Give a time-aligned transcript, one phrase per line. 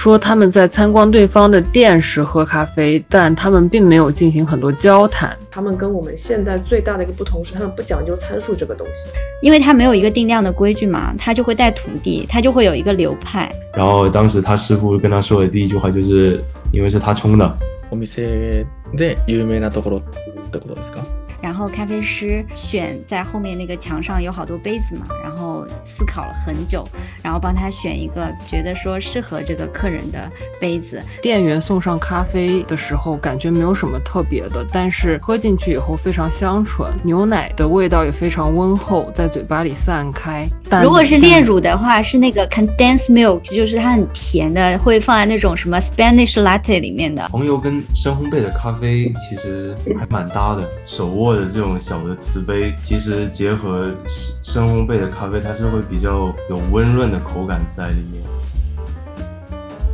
[0.00, 5.36] 说他们在参观对方的店时喝咖啡，但他们并没有进行很多交谈。
[5.50, 9.08] 他们跟我们现在最大的一个不同是，他们不讲究参数这个东西，
[9.40, 13.50] 因为他没有一个定量的规矩嘛，他就会带徒弟，他就会有一个流派。
[13.74, 16.42] 然后当时他师傅跟他说的第一句话就是，
[16.72, 17.56] 因为是他冲的。
[17.88, 18.66] お店
[18.96, 20.98] で有名なところってことですか？
[21.41, 26.87] 然后咖啡师选在后面那个墙上有好多杯子嘛，然后思考了很久，
[27.23, 31.01] 然后帮他选一个觉得说适合这个客人的杯子。
[31.21, 40.47] 店员送上咖啡的时候，感觉没有什么特别的，但是喝进去以后非常香醇，牛奶的味道也非常温厚，在嘴巴里散开。
[40.83, 47.27] 如果是炼乳的话，是那个 condensed milk，就是它很甜的，会放在那种什么 Spanish latte 里面的。
[47.29, 51.30] 红油跟深烘焙的咖啡其实还蛮搭的，手握。
[51.31, 53.89] 或者这种小的瓷杯，其实结合
[54.43, 58.21] 深烘焙的咖啡，它是会比较有温润的口感在里面。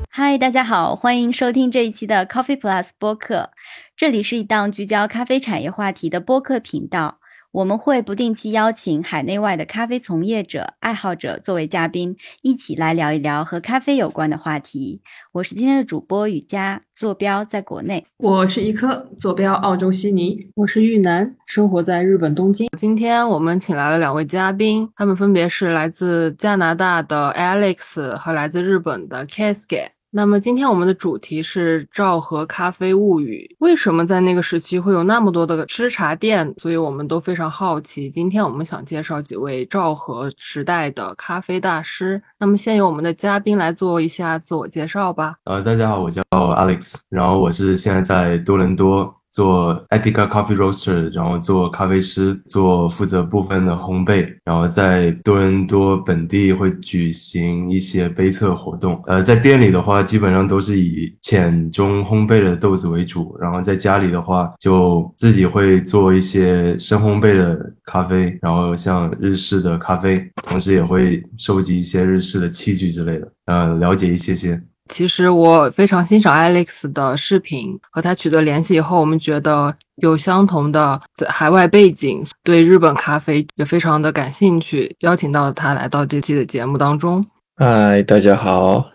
[0.10, 3.52] 嗨，大家好，欢迎收听这一期的 Coffee Plus 播客，
[3.96, 7.20] 这里是一档聚焦咖啡产业话题的播客频道。
[7.52, 15.02] 我们会不定期邀请海内外的咖啡从业者、爱好者作为嘉宾，一起来聊一聊和咖啡有关的话题。
[15.32, 22.70] 我是今天的主播雨佳，坐标在国内；我是一颗，坐标澳洲悉尼；我是玉南，生活在日本东京。
[22.78, 29.97] 今天我们请来了两位嘉宾，他们分别是来自加拿大的 Alex 和来自日本的 Kasuke。
[30.10, 33.56] 那么今天我们的主题是昭和咖啡物语。
[33.60, 36.54] 为什么在那个时期会有那么多的吃茶店？
[36.58, 38.10] 所以我们都非常好奇。
[38.10, 42.22] 今天我们想介绍几位昭和时代的咖啡大师。
[42.40, 45.36] 那么先由我们的嘉宾来做一下自我介绍吧。
[45.44, 49.14] 呃，大家好，我叫 Alex，然后我是现在在多伦多。
[49.38, 59.00] 做 Epica Coffee Roaster，然后做咖啡师，做负责部分的烘焙，然后在多伦多本地会举行一些杯测活动。
[59.06, 74.60] 呃，在店里的话，基本上都是以浅中烘焙的豆子为主，然后在家里的话，就自己会做一些深烘焙的咖啡，然后像日式的咖啡，同时也会收集一些日式的器具之类的，呃，了解一些些。
[74.90, 87.24] 其实我非常欣赏 Alex 的视频，和他取得联系以后，我们觉得有相同的在海外背景，对日本咖啡也非常的感兴趣，邀请到他来到这期的节目当中。
[87.56, 88.86] 嗨，大家好，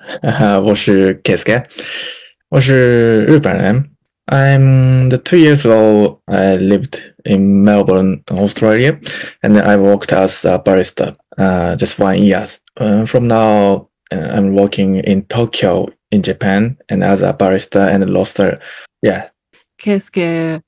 [0.64, 1.64] 我是 Kasuke，
[2.48, 3.84] 我是日本人。
[4.26, 6.18] I'm the two years old.
[6.26, 8.98] I lived in Melbourne, Australia,
[9.42, 12.46] and I worked as a barista uh, just one year.
[13.06, 13.88] From now.
[14.20, 18.58] I'm working in Tokyo in Japan and as a barista and a roaster.
[19.00, 19.30] Yeah.
[19.78, 20.60] Kisuke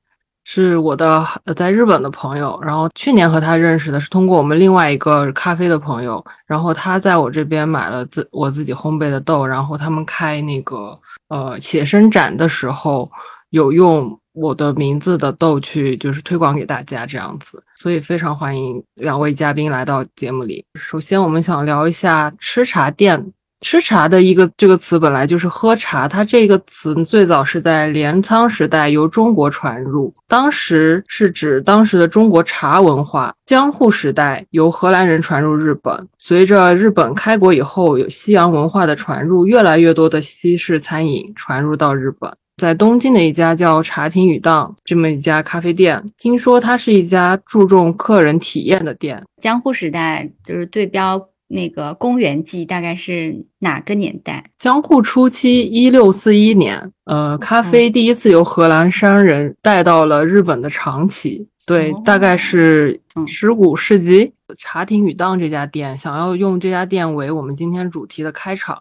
[0.45, 13.11] 是我的在日本的朋友，然后去年和他认识的是通过我们另外一个咖啡的朋友，然后他在我这边买了自我自己烘焙的豆，然后他们开那个呃写生展的时候
[13.51, 14.19] 有用。
[14.35, 20.65] 我的名字的豆去就是推广给大家这样子，所以非常欢迎两位嘉宾来到节目里。
[20.75, 23.33] 首先，我们想聊一下吃茶店。
[23.61, 33.35] 吃茶的一个这个词本来就是喝茶，它这个词最早是在镰仓时代由中国传入，当时是指当时的中国茶文化。
[33.47, 42.31] 江户时代由荷兰人传入日本，随着日本开国以后，有西洋文化的传入，越来越多的西式餐饮传入到日本。
[42.57, 49.23] 在东京的一家叫茶亭雨档这么一家咖啡店，听说它是一家注重客人体验的店。
[49.43, 54.51] 江户时代就是对标那个公元纪，大概是哪个年代？
[54.59, 61.49] 江户初期，一六四一年，呃，咖啡第一次由荷兰商人带到了日本的长崎。
[61.67, 64.33] 对，大概是十五世纪。
[64.59, 68.79] 茶亭雨档这家店想要用这家店为我们今天主题的开场，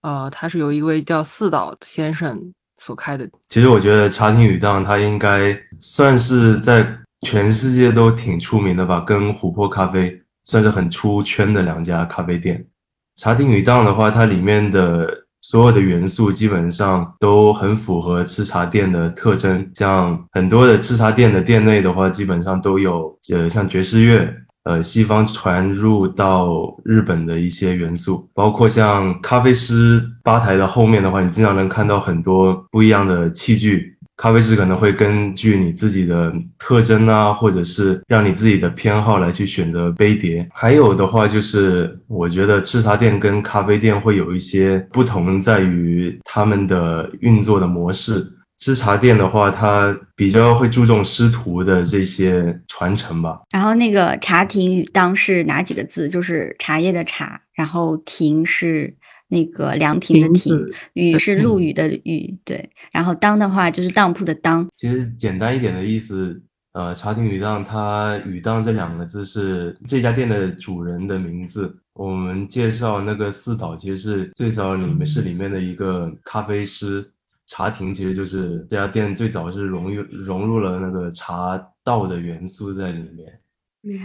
[0.00, 2.52] 呃，它是由一位叫四岛先生。
[2.84, 6.84] 所开的，其实我觉得茶亭雨档它应该算是在
[7.24, 12.66] 全世界都挺出名的吧，跟琥珀咖啡算是很出圈的两家咖啡店。
[13.14, 15.08] 茶亭雨档的话，它里面的
[15.42, 24.34] 所有的元素基本上都很符合吃茶店的特征，像很多的吃茶店的店内的话，基本上都有呃像爵士乐。
[24.64, 33.96] 呃，西方传入到日本的一些元素，包括像咖啡师吧台的后面的话，你经常能看到很多不一样的器具。
[34.14, 40.46] 咖啡师可能会根据你自己的特征啊，或者是让你自己的偏好来去选择杯碟。
[40.52, 48.24] 还有的话就是，我觉得吃茶店跟咖啡店会有一些不同，在于他们的运作的模式。
[48.62, 53.40] 吃茶店的话，它比较会注重师徒的这些传承吧。
[53.50, 56.08] 然后那个茶亭与当是哪几个字？
[56.08, 58.96] 就是茶叶的茶，然后亭是
[59.30, 60.56] 那个凉亭的亭
[60.92, 62.70] 雨是陆羽的雨，对。
[62.92, 66.40] 然后当的话就是当铺的当，其实简单一点的意思，
[66.72, 71.76] 呃，茶亭雨当，它雨当这两个字是这家店的主人的名字。
[71.94, 77.10] 我们介绍那个四岛，其实是最早里面是里面的一个咖啡师。
[77.46, 83.40] 茶亭其实就是这家店最早是融入融入了那个茶道的元素在里面。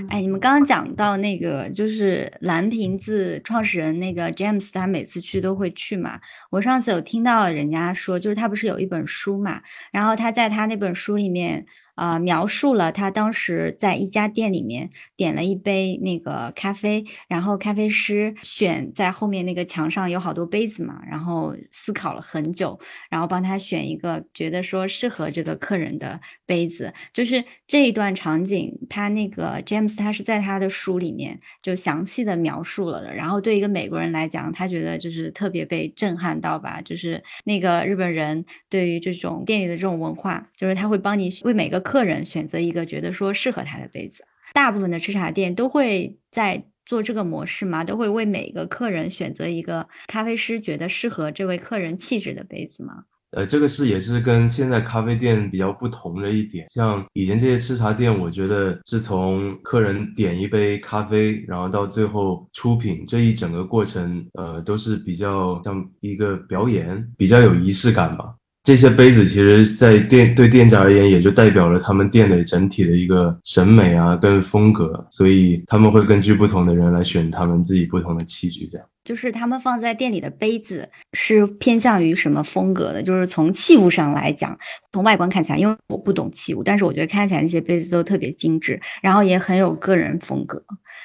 [0.10, 6.20] 哎，你们刚刚讲到那个，就是蓝瓶子创始人那个 James，他每次去都会去嘛。
[6.50, 9.62] 我上次有听到人家说，就是他不是有一本书嘛，
[9.92, 11.66] 然后他在他那本书里面。
[11.98, 22.80] 呃，描述了他当时在一家店里面点了一杯那个咖啡，然后咖啡师选在后面那个墙上有好多杯子嘛，然后思考了很久，
[23.10, 26.94] 然后帮他选一个觉得说适合这个客人的杯子。
[27.12, 33.12] 就是这一段场景，他那个 James 他是在他的书里面就详细的描述了的。
[33.12, 41.84] 然后对一个美国人来讲，他觉得就是特别被震撼到吧，就是那个日本人对于这种店里的这种文化，就是他会帮你为每个。
[41.88, 44.22] 客人选择一个觉得说适合他的杯子，
[44.54, 53.06] 大部分的吃茶店都会在做这个模式嘛，都会为每一个客人选择一个咖啡师觉得适合这位客人气质的杯子吗？
[53.32, 56.66] 呃，这个是也是跟现在咖啡店比较不同的一点。
[56.70, 68.34] 像以前这些吃茶店，我觉得是从客人点一杯咖啡，然后到最后出品这一整个过程，呃，都是比较像一个表演，比较有仪式感吧。
[68.68, 78.86] 这些杯子其实，在店对店家而言，也就代表了他们店的整体的一个审美啊，跟风格，所以他们会根据不同的人来选他们自己不同的器具，这样。
[79.08, 83.02] 就是他们放在店里的杯子是偏向于什么风格的？
[83.02, 84.60] 就是从器物上来讲，
[84.92, 90.62] 从外观看起来，因为我不懂器物，但是我觉得看起来那些杯子都特别精致，然后也很有个人风格。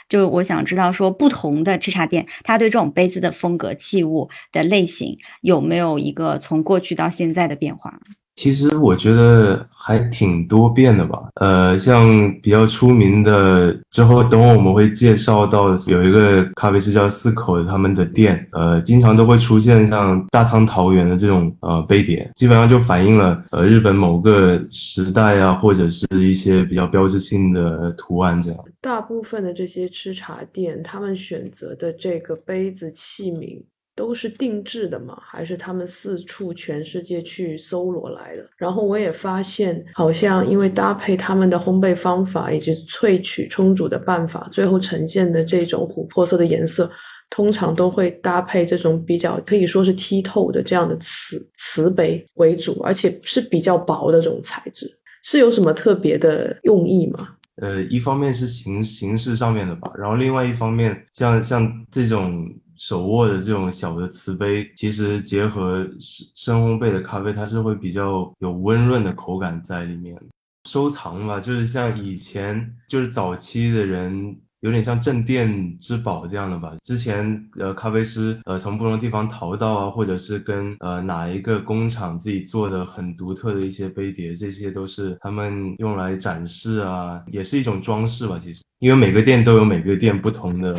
[0.09, 7.97] 就是我想知道说，不同的制茶店，他对这种杯子的风格、器物的类型有没有一个从过去到现在的变化？
[8.43, 12.09] 其实我觉得还挺多变的吧，呃，像
[12.43, 28.59] 比较出名的，之后等会我们会介绍到有一个咖啡师叫四口他们的店，呃，经常都会出现像大仓桃园的这种呃杯碟，基本上就反映了呃日本某个时代啊，或者是一些比较标志性的图案这样。
[28.81, 33.63] 大部分的这些吃茶店，他们选择的这个杯子器皿。
[33.95, 35.19] 都是定制的吗？
[35.21, 38.49] 还是他们四处全世界去搜罗来的？
[38.57, 46.91] 然后我也发现，好像因为搭配他们的烘焙方法以及萃取冲煮的办法，最后呈现的这种琥珀色的颜色，
[47.29, 54.87] 通常都会搭配这种比较可以说是剔透的这样的瓷瓷杯为主，而且是比较薄的这种材质，
[55.23, 57.29] 是有什么特别的用意吗？
[57.57, 62.49] 呃，一方面是形形式上面的吧，然后另外一方面，像像这种。
[62.83, 70.21] 手握的这种小的瓷杯，其实结合深深烘焙的咖啡，它是会比较有温润的口感在里面。
[70.69, 76.75] 收藏嘛，就是像以前就是早期的人，有点像镇店之宝这样的吧。
[76.83, 88.41] 之前呃，咖啡师呃从不同地方淘到啊，或者是跟呃哪一个工厂自己做的很独特的一些杯碟，这些都是他们用来展示啊，也是一种装饰吧。
[88.43, 90.75] 其实，因为每个店都有每个店不同的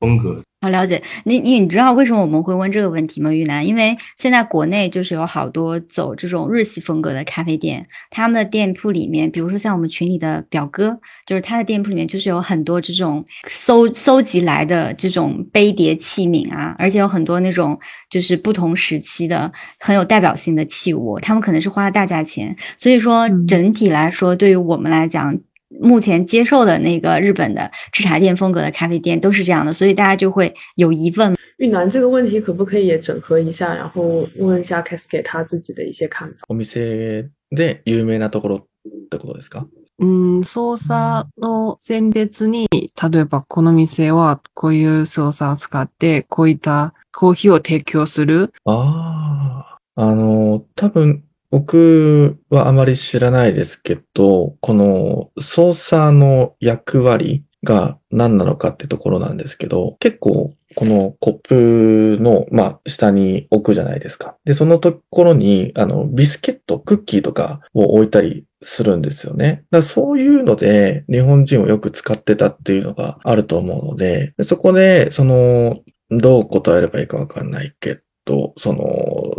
[0.00, 0.40] 风格。
[0.62, 3.32] 好了解你，你你知道为什么我们会问这个问题吗？
[3.32, 17.76] 玉兰，因为现在国内就是有好多走这种日系风格的咖啡店，他们的店铺里面，比如说像我们群里的表哥，就是他的店铺里面就是有很多这种搜搜集来的这种杯碟器皿啊，而且有很多那种
[18.08, 19.50] 就是不同时期的
[19.80, 25.36] 很有代表性的器物，他们可能是花了大价钱，所以说整体来说，对于我们来讲。
[25.81, 31.35] 目前接受的那个日本的吃茶店风格的咖啡店都是这样的，所以大家就会有疑问。
[31.57, 36.45] 玉南这个问题可不可以也整合一下，然后问一下 Kes 给他自己的一些看法？
[36.47, 38.61] お店で有名なところっ
[39.09, 39.65] てことですか？
[39.99, 48.53] うん、操作の選別に、例えばこの店はこういう操作を使ってこういったコーヒーを提供する。
[48.65, 49.65] あ
[49.95, 64.34] あ、あの多分 僕はあまり知らないですけど、この操作の役割が何なのかってところなんですけど、結構このコップの、まあ、下に置くじゃないですか。
[64.46, 69.64] で、そのところに、あの、ビスケット、クッキーとかを置いたりするんですよね。
[69.70, 78.82] だそういうので、日本人をよく使ってたっていうのがあると思うので、でそこで、その、どう答えればいいかわかんないけと、その、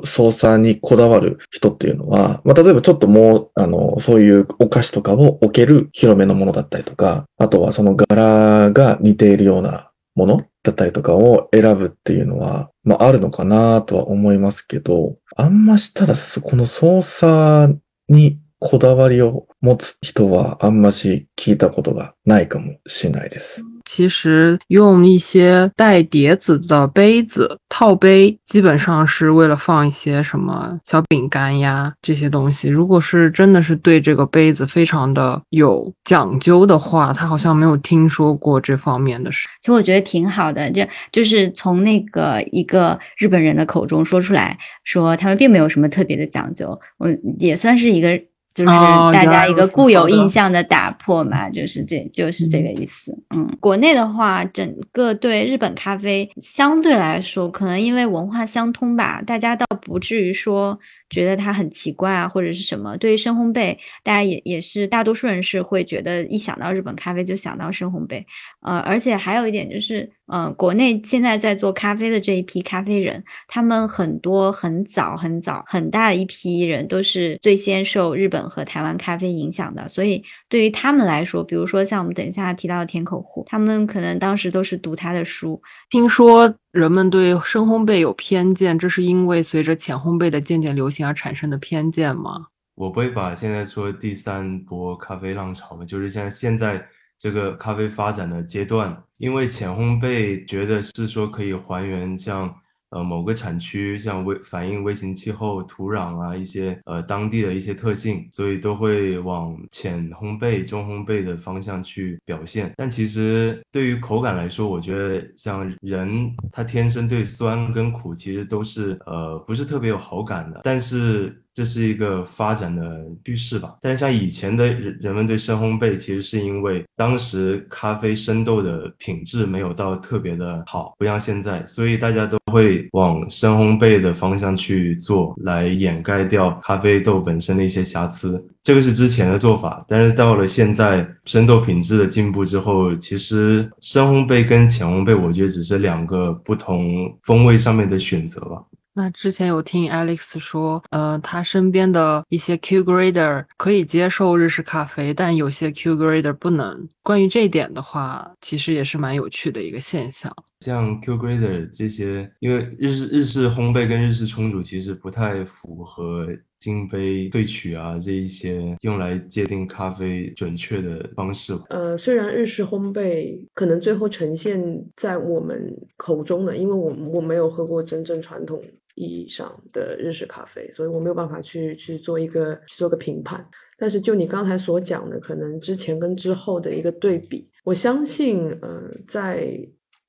[0.05, 23.62] 操作にこだわる人っていうのは、まあ、例えばちょっともう、あの、そういうお菓子とかを置ける広めのものだったりとか、あとはその柄が似ているようなものだったりとかを選ぶっていうのは、まああるのかなとは思いますけど、あんましただこの操作にこだわりを持つ人はあんまし聞いたことがないかもしれないです。
[23.84, 32.68] 其实用一些带碟子的杯子套杯，基本上是为了放一些什么小饼干呀这些东西。
[32.68, 39.48] 如果是真的是对这个杯子非常的有讲究的话，他好像没有听说过这方面的事。
[39.62, 48.20] 其实我觉得挺好的，就就是从那个一个日本人的口中说出来说，他们并没有什么特别的讲究，我也算是一个。
[48.53, 53.11] 就是大家一个固有印象的打破嘛，就是这就是这个意思。
[53.35, 60.79] 嗯，国内的话，整个对日本咖啡相对来说，可能因为文化相通吧，大家倒不至于说。
[61.09, 62.97] 觉得它很奇怪啊，或者是什么？
[62.97, 68.23] 对于深烘焙，大家也也是大多数人是会觉得一想到日本咖啡就想到深烘焙。
[68.63, 86.53] 呃，而且还有一点就是，呃，国内现在在做咖啡的这一批咖啡人，他们很多很早很早很大的一批人都是最先受日本和台湾咖啡影响的，所以对于他们来说，比如说像我们等一下提到的田口户，他们可能当时都是读他的书，听说。
[86.73, 92.47] 人们对深烘焙有偏见，这是因为随着浅烘焙的渐渐流行而产生的偏见吗？
[92.73, 96.83] 我不会把现在说第三波咖啡浪潮，就是像现在
[97.23, 102.53] 这个咖啡发展的阶段，因为浅烘焙觉得是说可以还原像。
[102.95, 112.71] 呃，某个产区像微反映微型气候、土壤啊一些呃当地的一些特性，所以都会往浅烘焙、中烘焙的方向去表现。
[112.77, 121.42] 但其实对于口感来说，我觉得像人他天生对酸跟苦其实都是呃不是特别有好感的，但是。
[121.53, 138.43] 这是一个发展的趋势吧，但是像以前的人人们对深烘焙，其实是因为当时咖啡生豆的品质没有到特别的好，不像现在，所以大家都会往深烘焙的方向去做，来掩盖掉咖啡豆本身的一些瑕疵。
[138.63, 148.63] 这个是之前的做法，但是到了现在，生豆品质的进步之后，其实深烘焙跟浅烘焙，我觉得只是两个不同风味上面的选择吧。
[148.95, 156.87] 那之前有听 Alex 说，呃，他身边的一些 Q Grader 可以接受日式咖啡，但有些 Q Grader 不能。
[157.01, 160.31] 关于这一点的话，其实也是蛮有趣的一个现象。
[160.59, 166.27] 像 Q Grader 这些，因为日式日式烘焙跟日式冲煮其实不太符合
[166.59, 171.53] 金杯萃取啊这一些用来界定咖啡准确的方式。
[171.69, 174.63] 呃，虽然日式烘焙可能最后呈现
[174.95, 178.63] 在我们口中的，因为我我没有喝过真正传统。
[178.95, 183.47] 意义上的日式咖啡，所以我没有办法去去做一个做个评判。
[183.77, 189.59] 但是就你刚才所讲的，可能之前跟之后的一个对比，我相信，呃，在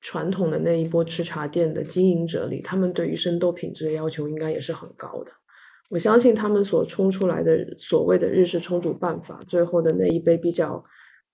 [0.01, 5.31] 传统的那一波吃茶店的经营者里，他们对于生豆品质的要求应该也是很高的。
[5.89, 10.83] 我相信他们所冲出来的所谓的日式冲煮办法，最后的那一杯比较，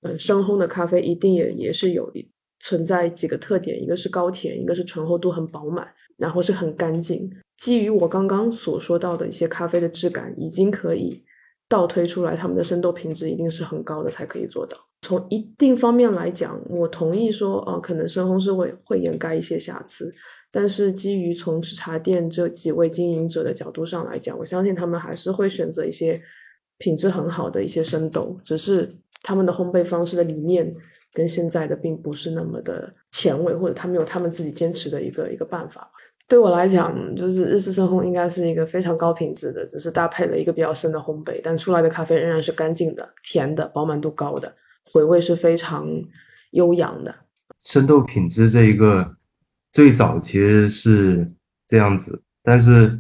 [0.02, 5.88] 嗯，深烘的咖啡，一定也也是有一存在几个特点，一个是高甜，一个是醇厚度很饱满。
[6.22, 7.30] 然后是很干净。
[7.58, 11.24] 基于我刚刚所说到的一些咖啡的质感，已经可以
[11.68, 14.78] 倒推出来，他们的生豆品质一定是很高的才可以做到。
[15.02, 20.14] 从一定方面来讲，我同意说，哦，可能深烘是会会掩盖一些瑕疵。
[20.52, 26.22] 但是基于从制茶店这几位经营者的角度上来讲，我相信他们还是会选择一些
[26.78, 30.76] 品质很好的一些生豆，只是他们的烘焙方式的理念
[31.14, 35.90] 跟现在的并不是那么的前卫，或者他们有他们自己坚持的一个一个办法。
[36.32, 44.56] 对我来讲，就是日式深烘应该是一个非常高品质的，只是搭配了一个比较深的烘焙，但出来的咖啡仍然是干净的、甜的、饱满度高的，
[44.94, 45.86] 回味是非常
[46.52, 47.14] 悠扬的。
[47.60, 49.18] 生豆品质这一个
[49.74, 51.30] 最早其实是
[51.68, 52.98] 这样子，但是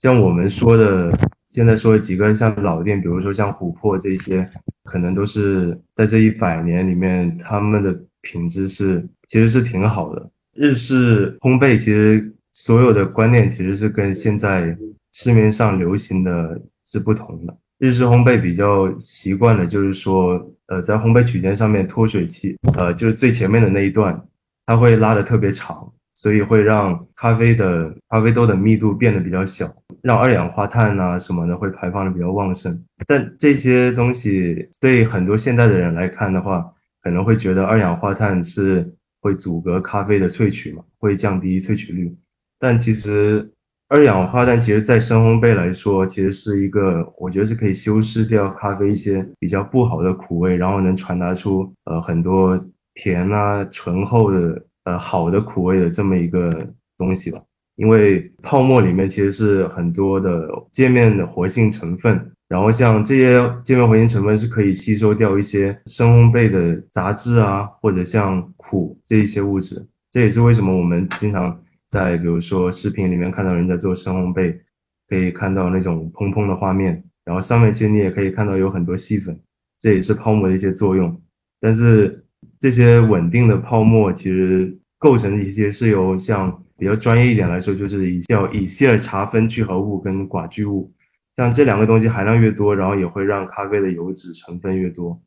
[0.00, 4.50] 像我们说的，现在说的几个像老店，比如说像琥珀这些，
[4.82, 10.30] 可能都是在这一百年里面，他们的品质是其实是挺好的。
[10.52, 12.34] 日式烘焙其实。
[12.64, 14.78] 所有的观念其实是跟现在
[15.12, 17.58] 市面上流行的是不同的。
[17.80, 24.16] 日式烘焙比较习惯的就是说，呃，在烘焙曲线上面脱水器，呃，就是最前面的那一段，
[24.64, 29.68] 它会拉的特别长，所以会让咖啡的咖啡豆的密度变得比较小，
[30.00, 32.80] 让二氧化碳啊什么的会排放的比较旺盛。
[33.08, 36.64] 但这些东西对很多现代的人来看的话，
[37.02, 38.88] 可能会觉得二氧化碳是
[39.20, 42.16] 会阻隔咖啡的萃取嘛，会降低萃取率。
[42.62, 43.50] 但其实
[43.88, 52.56] 二氧化碳，其实在深烘焙来说，其实是一个，我觉得是可以修饰掉咖啡一些比较不好的苦味，然后能传达出呃很多
[52.94, 56.64] 甜啊醇厚的呃好的苦味的这么一个
[56.96, 57.42] 东西吧。
[57.74, 69.84] 因为泡沫里面其实是很多的界面的活性成分，然后像这些界面活性成分是可以吸收掉一些深烘焙的杂质啊，或者像苦这一些物质。
[70.12, 71.58] 这也是为什么我们经常
[71.92, 74.58] 在比如说视频里面看到人在做深烘焙，
[75.06, 79.38] 可以看到那种砰砰的画面，然后上面其实你也可以看到有很多细粉，
[79.78, 81.22] 这也是泡沫的一些作用。
[81.60, 82.24] 但是
[82.58, 86.58] 这些稳定的泡沫其实构成的一些是由像。
[86.78, 90.92] 比较专业一点来说，就是以叫以希尔茶酚聚合物跟寡聚物，
[91.36, 95.22] 像这两个东西含量越多，然后也会让咖啡的油脂成分越多。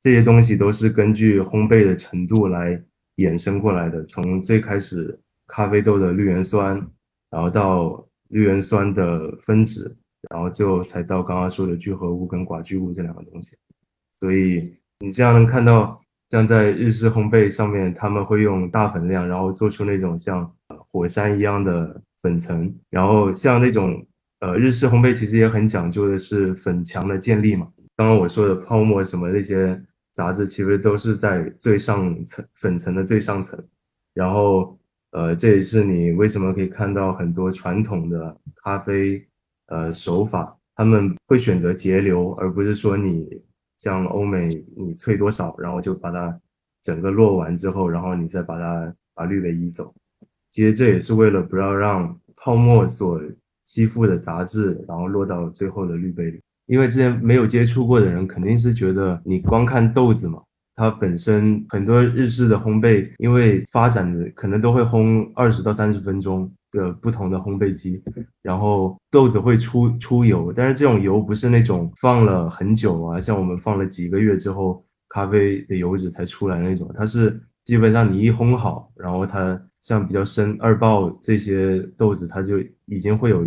[0.00, 2.80] 这些东西都是根据烘焙的程度来
[3.16, 5.20] 衍生过来的，从最开始
[5.54, 6.74] 咖啡豆的绿原酸，
[7.30, 9.96] 然后到绿原酸的分子，
[10.30, 13.56] 然后最后才到刚刚说的聚合物跟寡聚物这两个东西。
[14.18, 16.00] 所以你这样能看到。
[16.30, 20.50] 像在日式烘焙上面，他们会用大粉量，然后做出那种像
[20.88, 22.74] 火山一样的粉层。
[22.90, 24.04] 然后像那种
[24.40, 27.68] 呃日式烘焙其实也很讲究的是粉墙的建立嘛。
[27.94, 29.80] 刚刚我说的泡沫什么那些
[30.12, 33.62] 杂质，其实都是在最上层粉层的最上层。
[34.12, 34.76] 然后
[35.14, 39.26] 呃这也是你为什么可以看到很多传统的咖啡
[39.68, 43.42] 呃手法，他们会选择截流，而不是说你。
[43.76, 46.40] 像欧美，你萃多少，然后就把它
[46.82, 49.92] 整个落完之后，然后你再把它把滤杯移走。
[50.50, 53.20] 其实这也是为了不要让泡沫所
[53.66, 56.40] 吸附的杂质，然后落到最后的滤杯里。
[56.64, 60.40] 因为之前没有接触过的人，肯定是觉得你光看豆子嘛，
[60.74, 66.50] 它本身很多日式的烘焙，因为发展的可能都会烘二十到三十分钟。
[66.74, 68.02] 的不同的烘焙机，
[68.42, 83.46] 然后豆子会出出油，但是这种油不是那种放了很久啊，像我们放了几个月之后，咖啡的油脂才出来那种，它是基本上你一烘好，然后它像比较深二爆这些豆子，它就已经会有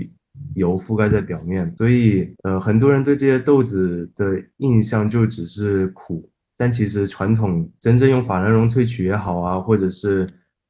[0.55, 10.27] 油覆盖在表面，所以呃很多人对这些豆子的印象就只是苦，但其实传统真正用法兰绒萃取也好啊，或者是。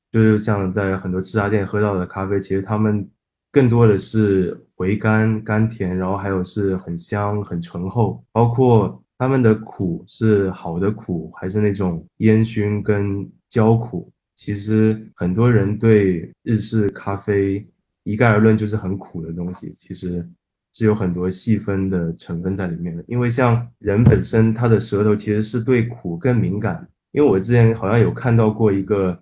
[0.09, 3.07] 就是像在很多吃茶店喝到的咖啡，其实他们
[3.51, 14.11] 更多的是回甘甘甜，然后还有是很香很醇厚，包括他们的苦是好的苦，还是那种烟熏跟焦苦。
[14.37, 17.67] 其实很多人对日式咖啡
[18.03, 20.27] 一概而论就是很苦的东西，其实
[20.77, 23.03] 是有很多细分的成分在里面的。
[23.07, 29.19] 因为像人本身他的舌头其实是对苦更敏感，因为我之前好像有看到过一个。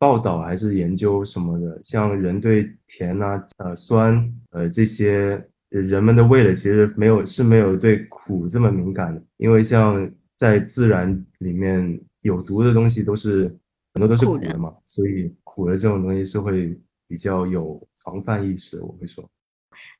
[0.00, 13.52] 报道还是研究什么的，像人对甜啊、呃酸、呃这些人们的味蕾其实没有是没有对苦这么敏感的，因为像在自然里面有毒的东西都是
[13.94, 18.80] 很多都是苦的嘛，所以苦的这种东西是会比较有防范意识。
[18.80, 19.28] 我会说，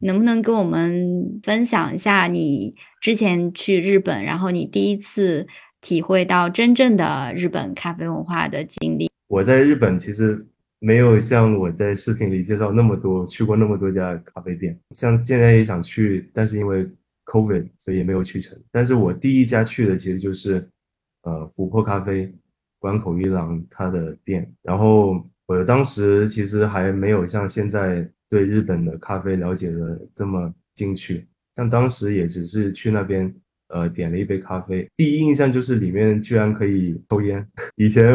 [0.00, 5.46] 能不能跟我们分享一下你之前去日本，然后你第一次
[5.80, 9.10] 体会到真正的日本咖啡文化的经历？
[9.28, 10.46] 我在日本其实
[10.78, 16.86] 没有像我在视频里介绍那么多去过那么多家咖啡店，像现在也想去，但是因为
[17.26, 18.58] COVID 所以也没有去成。
[18.72, 20.66] 但是我第一家去的其实就是
[21.22, 22.32] 呃琥珀咖啡
[22.78, 33.34] 关口一郎他的店，然后我当时其实还没有像现在对日本的咖啡了解的这么进去，但当时也只是去那边
[33.68, 38.14] 呃点了一杯咖啡，第一印象就是里面居然可以抽烟， 以前。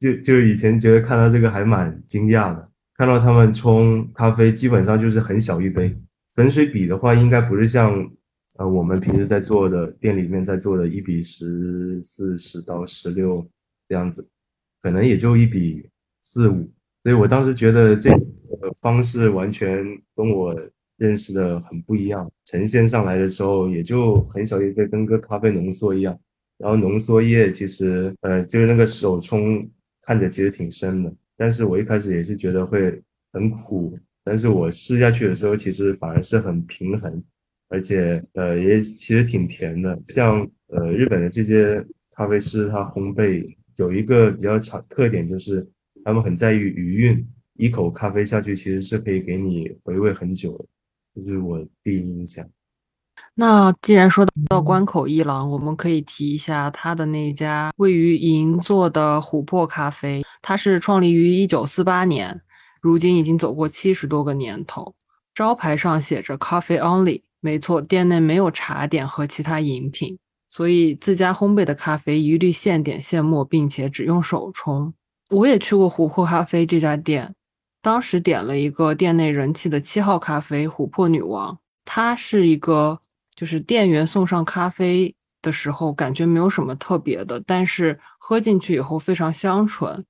[0.00, 5.96] 就就以前觉得看到这个还蛮惊讶的，看到他们冲咖啡基本上就是很小一杯，
[6.34, 8.10] 粉水比的话应该不是像
[8.58, 13.48] 呃我们平时在做的店里面在做的一比十四十到十六
[13.88, 14.28] 这样子，
[14.82, 15.88] 可能也就一比
[16.22, 16.70] 四五，
[17.04, 18.10] 所以我当时觉得这
[18.80, 20.54] 方式完全跟我
[20.96, 26.18] 认识的很不一样，呈现上来的时候也就很小一杯，跟个咖啡浓缩一样，
[26.58, 29.68] 然后浓缩液其实呃就是那个手冲。
[30.06, 37.24] 看着其实挺深的，但是我一开始也是觉得会很苦，但是我试下去的时候，其实反而是很平衡，
[37.70, 39.96] 而且呃也其实挺甜的。
[40.08, 41.82] 像呃日本的这些
[42.14, 45.66] 咖啡师，他烘焙有一个比较强特点，就是
[46.04, 50.64] 他们很在意余韵，一口咖啡下去其实是可以给你回味很久的，
[51.14, 52.44] 这是我第一印象。
[53.34, 60.24] 那既然说到关口一郎，我们可以提一下他的那家位于银座的琥珀咖啡。
[60.42, 62.40] 它是创立于一九四八年，
[62.80, 64.94] 如今已经走过七十多个年头。
[65.32, 74.92] 招牌上写着 “Coffee Only”，没错，店内没有茶点和其他饮品，所以自家烘焙的咖啡一律现点现磨，并且只用手冲。
[75.30, 77.34] 我也去过琥珀咖啡这家店，
[77.84, 81.58] 当时点了一个店内人气的七号咖啡——琥珀女王。
[81.84, 82.98] 它是一个，
[83.36, 90.02] 就是店员送上咖啡的时候，感觉没有什么特别的，但是喝进去以后非常香醇，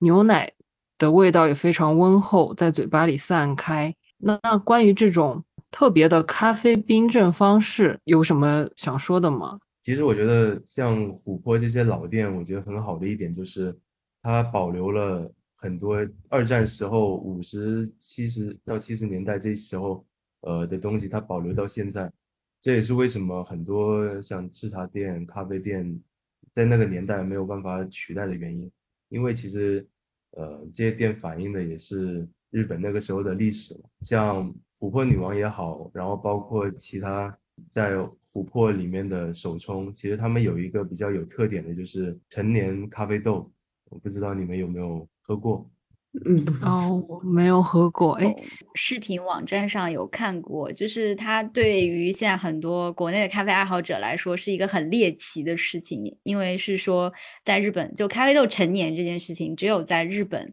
[0.00, 0.52] 牛奶
[0.98, 3.94] 的味道也非常温厚，在嘴巴里散开。
[4.18, 5.40] 那那关于这种
[5.70, 9.60] 特别的咖啡冰镇方式，有什么想说的吗？
[9.82, 13.78] 其实我觉得像琥珀这些老店，我觉得很好的一点就是，
[14.20, 15.96] 它保留了很多
[16.28, 20.04] 二战时候五十七十到七十年代这时候
[20.40, 22.10] 呃的东西，它保留到现在。
[22.60, 26.00] 这也是为什么很多像制茶店、咖啡店
[26.54, 28.70] 在那个年代没有办法取代的原因，
[29.08, 29.86] 因为其实
[30.32, 37.38] 呃这些店反映的也是日本那个时候的历史像琥珀女王也好，然后包括其他
[37.70, 37.96] 在。
[38.32, 43.50] 琥珀里面的手冲，其实他们有一个比较有特点的，就是陈年咖啡豆。
[43.86, 45.70] 我不知道你们有没有喝过？
[46.26, 48.14] 嗯，哦，我没有喝过。
[48.14, 48.34] 哎，
[48.74, 57.12] 视频网站上有看过，就是它对于现在很多国内的咖啡爱好者来说是一个很猎奇的事情，因为是说
[57.44, 60.52] 在日本，就咖啡豆陈年这件事情，只有在日本。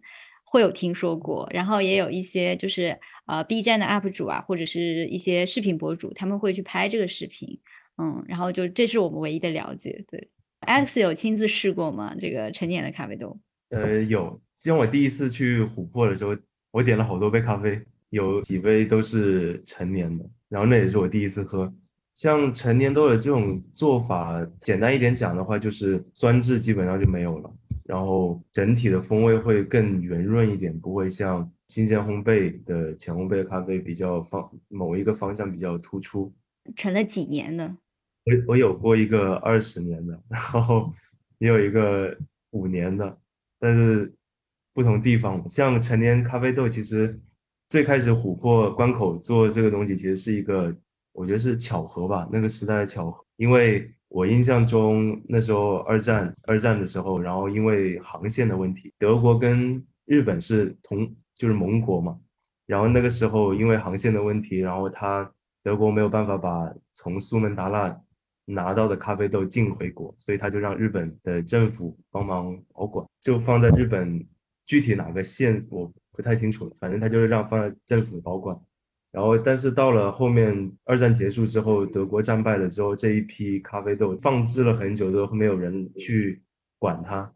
[0.50, 7.60] 会有听说过，然后也有一些就是呃 B 站的 UP 主啊，或者是一些视频博主，他们会去拍这个视频，
[7.98, 10.02] 嗯，然后就这是我们唯一的了解。
[10.10, 10.30] 对
[10.62, 12.16] ，Alex 有亲自试过吗？
[12.18, 13.38] 这个陈年的咖啡豆？
[13.72, 14.40] 呃，有。
[14.60, 16.36] 像我第一次去琥珀的时候，
[16.72, 21.72] 我点了好多杯咖啡，有几杯都是陈年的，然后那也是我第一次喝。
[22.14, 27.54] 像陈年豆的这种做法，简单一点讲的话，就是酸质基本上就没有了。
[27.86, 36.34] 然后整体的风味会更圆润一点，不会像新鲜烘焙的浅烘焙的咖啡比较方某一个方向比较突出。
[36.76, 37.78] 陈了几年呢？
[38.26, 40.92] 我我有过一个二十年的，然后
[41.38, 42.18] 也有一个
[42.52, 43.18] 五年的，
[43.58, 44.14] 但是
[44.78, 45.44] 不同地方。
[45.50, 47.20] 像陈年咖啡豆，其实
[47.68, 50.72] 最开始琥珀关口做这个东西，其实是一个
[51.14, 53.92] 我觉得是巧合吧，那个时代的巧合，因为。
[54.10, 62.18] 我印象中那时候二战二战的时候，然后因为航线的问题，德国跟日本是同就是盟国嘛，
[62.66, 65.30] 然后那个时候因为航线的问题，然后他
[65.62, 68.00] 德国没有办法把从苏门答腊
[68.46, 74.26] 拿到的咖啡豆进回国，所以他就让日本的政府帮忙保管，就放在日本
[74.68, 78.56] 具体哪个县我不太清楚，反正他就是让放在政府保管。
[79.10, 86.44] 然后，但是到了后面，二战结束之后，德国战败了之后，这一批咖啡豆放置了很久，都没有人去
[86.78, 87.32] 管它。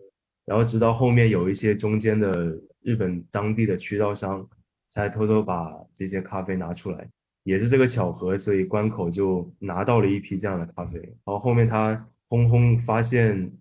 [0.46, 4.48] 然后直到后面有一些中间的日本当地的渠道商，
[4.89, 7.10] 才偷偷把这些咖啡拿出来。
[7.44, 11.00] 也是这个巧合，所以关口就拿到了一批这样的咖啡。
[11.00, 13.52] 然后后面他轰轰发现，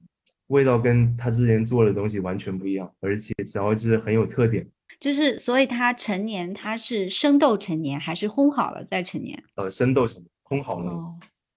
[0.51, 4.67] 味道跟他之前做的东西完全不一样，而且然后就是很有特点。
[4.99, 9.43] 就是，所以它陈年，它是生豆陈年还是烘好了再陈年？
[9.55, 10.93] 呃，生豆陈，烘好了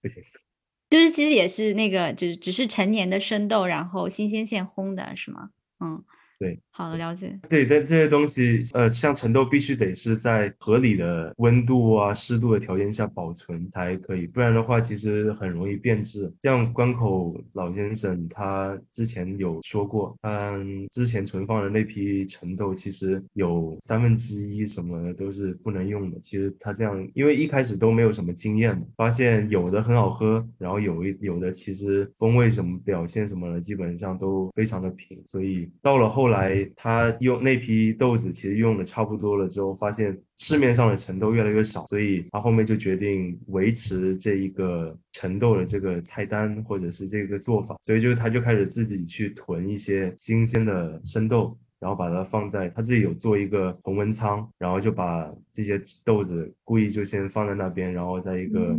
[0.00, 0.22] 不行。
[0.90, 5.50] 就是其实也是那个，只只是陈年的生豆，然后新鲜现烘的是吗？
[5.80, 6.02] 嗯。
[6.38, 7.38] 对，好的了解。
[7.48, 16.30] 对，但这些东西，呃，像陈豆必须得是在合理的温度啊、湿度的条件下保存才可以，不然的话，其实很容易变质。
[16.42, 26.18] 像关口老先生他之前有说过，嗯，之前存放的那批陈豆，其实有三分之一什么的都是不能用的。
[26.20, 36.24] 其实他这样，因为一开始都没有什么经验嘛，发现有的很好喝，然后有一有的其实风味什么表现什么的，基本上都非常的平，所以到了后。
[36.34, 58.76] 来来他用那批豆子，其实用的差不多了之后，发现市面上的陈豆越来越少，所以他后面就决定维持这一个陈豆的这个菜单或者是这个做法，所以就他就开始自己去囤一些新鲜的生豆，然后把它放在他自己有做一个恒温仓，然后就把这些豆子故意就先放在那边，然后在一个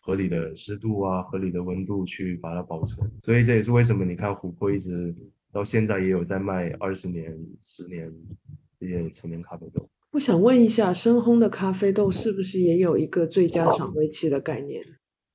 [0.00, 5.14] 合理的湿度啊、合理的温度去把它保存，所以这也是为什么你看琥珀一直。
[5.56, 8.12] 到现在也有在卖二十年、十年
[8.78, 9.88] 这些陈年咖啡豆。
[10.10, 14.84] 我想问一下，深烘的咖啡豆是不是也有一个最佳赏味期的概念？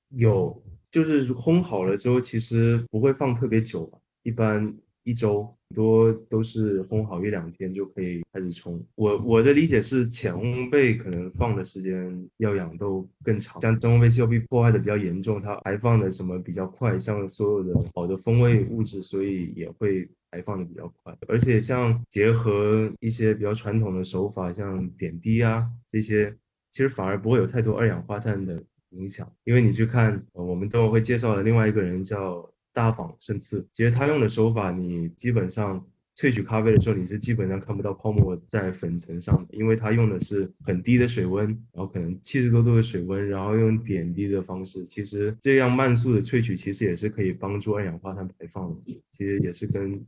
[0.09, 4.71] 有，就是烘好了之后，其实不会放特别久，一般
[5.03, 5.53] 一周。
[5.73, 8.85] 多都是烘好一两天就可以开始冲。
[8.95, 21.17] 我我的理解是，浅烘焙可能放的时间要养豆更长，像真烘焙需要被破坏的比较严重，它排放的什么比较快，像所有的好的风味物质，所以也会排放的比较快。
[21.29, 26.35] 而且像结合一些比较传统的手法，像点滴啊这些，
[26.73, 32.45] 其实反而不会有太多二氧化碳的影响，因为你去看，我们等会会介绍的另外一个人叫。
[32.72, 35.84] 大仿胜次，其实他用的手法，你基本上
[36.16, 44.84] 萃取咖啡的时候，你是基本上看不到泡沫在粉层上的，因为它用的是很低的水温，然后可能七十多度的水温，然后用点滴的方式。
[44.84, 49.02] 其实这样慢速的萃取，其实也是可以帮助二氧化碳排放的。
[49.12, 49.98] 其实也是跟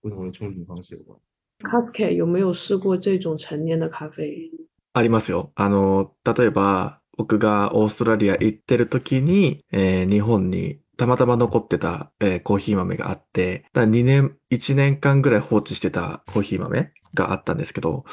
[0.00, 1.18] 不同的冲煮方式有关。
[1.60, 4.50] c a s k e 有没有试过这种陈年的咖啡？
[4.94, 5.50] ありますよ。
[5.54, 18.05] あの、例えば、僕がオーストラリア行ってる時に、えー日本に たまたま残ってた、えーコーヒー豆があって、だ2年、1年間ぐらい放置してたコーヒー豆があったんですけど、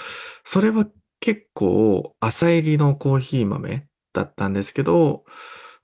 [0.44, 0.87] それは
[1.20, 5.25] 結構浅入りのコーヒー豆だったんですけど、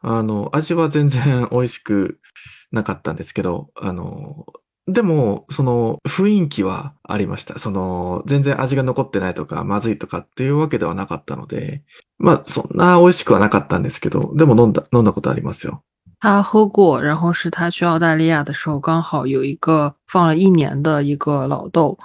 [0.01, 2.21] あの、味は全然美味しく
[2.73, 4.47] なかったんですけど、あの、
[4.87, 7.59] でも、その雰囲気はありました。
[7.59, 11.85] その、全然味が残ってないとか、まずいとかっていうわけではなかったので、
[12.19, 15.85] まあ、そんな美味しくはなかったんですけど、でも飲んだ、飲んだことありますよ。
[16.21, 21.99] 他喝过，然后是他去澳大利亚的时候，刚好有一个放了一年的一个老豆，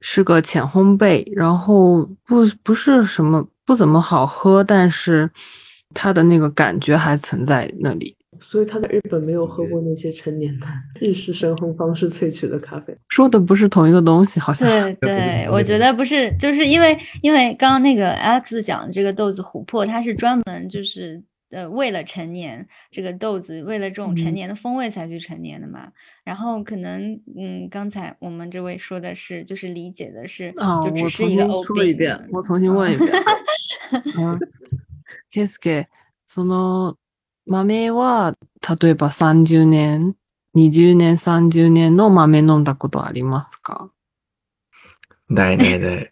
[0.00, 5.30] 是个浅烘焙，然后不不是什么不怎么好喝，但是
[5.94, 8.14] 它的那个感觉还存在那里。
[8.42, 10.66] 所以他在日本没有喝过那些陈年的
[10.98, 12.96] 日式深烘方式萃取的咖啡。
[13.10, 14.66] 说的不是同一个东西，好像。
[14.66, 25.91] 对 对，我觉得不是，就是因为因为刚刚那个 Alex 讲的这个豆子琥珀，它是专门就是呃为了陈年这个豆子，为了这种陈嗯年的风味才去陈年的嘛。
[26.23, 33.11] 然后可能嗯，刚才我们这位说的是，就是理解的是，啊，就只我是一个重新 O 说一遍，我重新问一遍。
[34.17, 34.39] 嗯
[35.31, 35.87] ケスケ、
[36.27, 36.95] その
[37.45, 40.15] 豆は例えば30年、
[40.55, 43.91] 20年、30年の豆飲んだことありますか？
[45.29, 46.11] ないないない。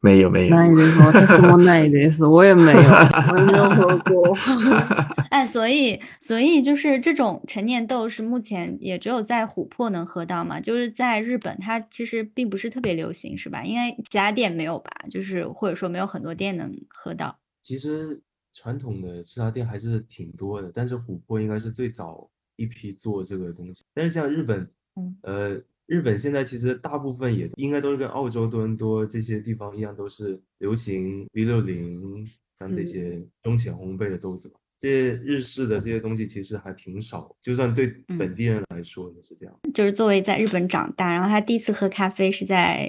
[0.00, 0.56] 没有没有。
[0.56, 0.98] ないです。
[0.98, 2.26] 私 もないです。
[2.26, 2.90] 我也没有，
[3.30, 4.36] 我也没有喝过。
[5.30, 13.62] 哎，所以所以就是这种陈年豆是目前也只有在琥珀能喝到嘛，就是在日本它其实并不是特别流行，是吧？
[13.64, 14.90] 应该其他店没有吧？
[15.08, 17.38] 就是或者说没有很多店能喝到。
[17.62, 18.20] 其实
[18.52, 23.84] 传统的吃茶店还是挺多的，但是琥珀应该是最早一批做这个东西。
[23.94, 32.27] 但是像日本，嗯呃， 日本现在其实大部分也应该都是跟澳洲多伦多这些地方一样，都是流行 V 六零
[32.59, 34.55] 像这些中浅烘焙的豆子嘛。
[34.79, 39.59] 这些日式的这些东西其实还挺少，就算对嗯本地人来说也是这样。
[39.73, 42.87] 就是作为在日本长大，然后他第一次喝咖啡是在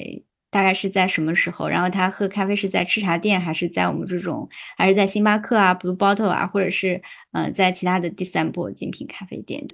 [0.51, 1.67] 大概是在什么时候？
[1.67, 7.01] 然后他喝咖啡是在吃茶店，还是在我们这种，还是在星巴克啊、Blue Bottle 啊，或者是
[7.33, 9.67] 呃在其他的第三波精品咖啡店？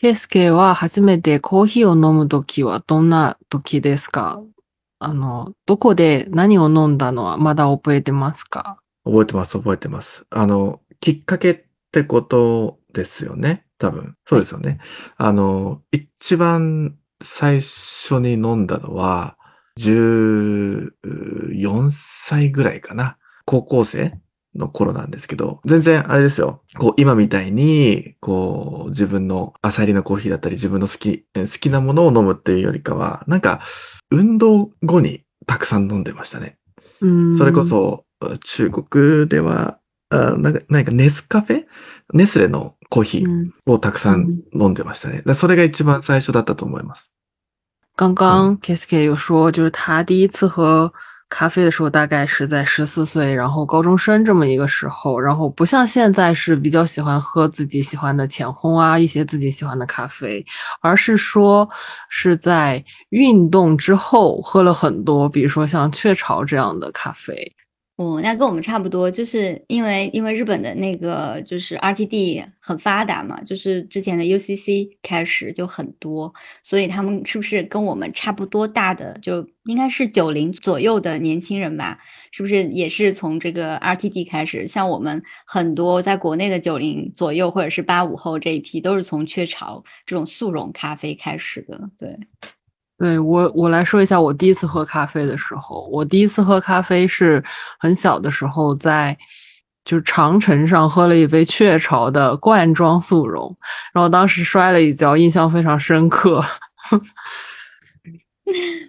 [0.00, 4.40] ケスケは初めてコーヒーを飲むときはどんな時ですか？
[5.00, 8.78] あの、どこで何を飲んだのはまだ覚えてますか？
[9.04, 10.24] 覚えてます、覚えてます。
[10.30, 13.64] あの、きっかけってことですよね？
[13.76, 14.14] 多分。
[14.24, 14.78] そうですよね。
[15.16, 19.36] あの、一番最初に飲んだのは、
[19.80, 20.92] 14
[21.90, 23.16] 歳ぐらいかな。
[23.46, 24.16] 高校生
[24.58, 26.62] の頃なんですけど、全然あれですよ。
[26.76, 33.60] こう、今みたいに、こう、自分の朝入りのコーヒーだったり、自分の好き、え好きなものを飲むっていうよりかは、なんか、
[34.10, 36.58] 運動後にたくさん飲んでましたね。
[37.00, 37.36] うん。
[37.36, 38.04] それこそ、
[38.44, 39.78] 中国では、
[40.10, 41.64] あなんか、なんかネスカフェ？
[42.14, 43.52] ネスレのコーヒー嗯。
[43.66, 45.22] をたくさん飲んでましたね。
[45.26, 47.12] でそれが一番最初だったと思います。
[47.94, 50.92] 刚刚 Kiske 有说，就是他第一次喝
[51.30, 60.44] 咖啡的时候，大概是在十四岁，然后高中生这么一个时候，然后不像现在是比较喜欢喝自己喜欢的浅烘啊，一些自己喜欢的咖啡，
[60.80, 61.68] 而是说
[62.08, 67.54] 是在运动之后喝了很多，比如说像雀巢这样的咖啡。
[67.98, 76.32] 哦，那跟我们差不多，就是因为因为日本的那个就是 RTD 很发达嘛，就是之前的 UCC 开始就很多，
[76.62, 81.98] 所以他们是不是跟我们差不多大的，就应该是九零左右的年轻人吧？
[82.30, 84.68] 是不是也是从这个 RTD 开始？
[84.68, 92.16] 像我们很多在国内的九零左右或者是八五后这一批，都是从雀巢这种速溶咖啡开始的，对。
[92.98, 95.88] 对我，我来说一下我第一次喝咖啡的时候。
[95.92, 97.42] 我第一次喝咖啡是
[97.78, 99.16] 很小的时候在，
[99.84, 103.56] 就长城上喝了一杯雀巢的罐装速溶，
[103.94, 106.44] 然后当时摔了一跤，印象非常深刻。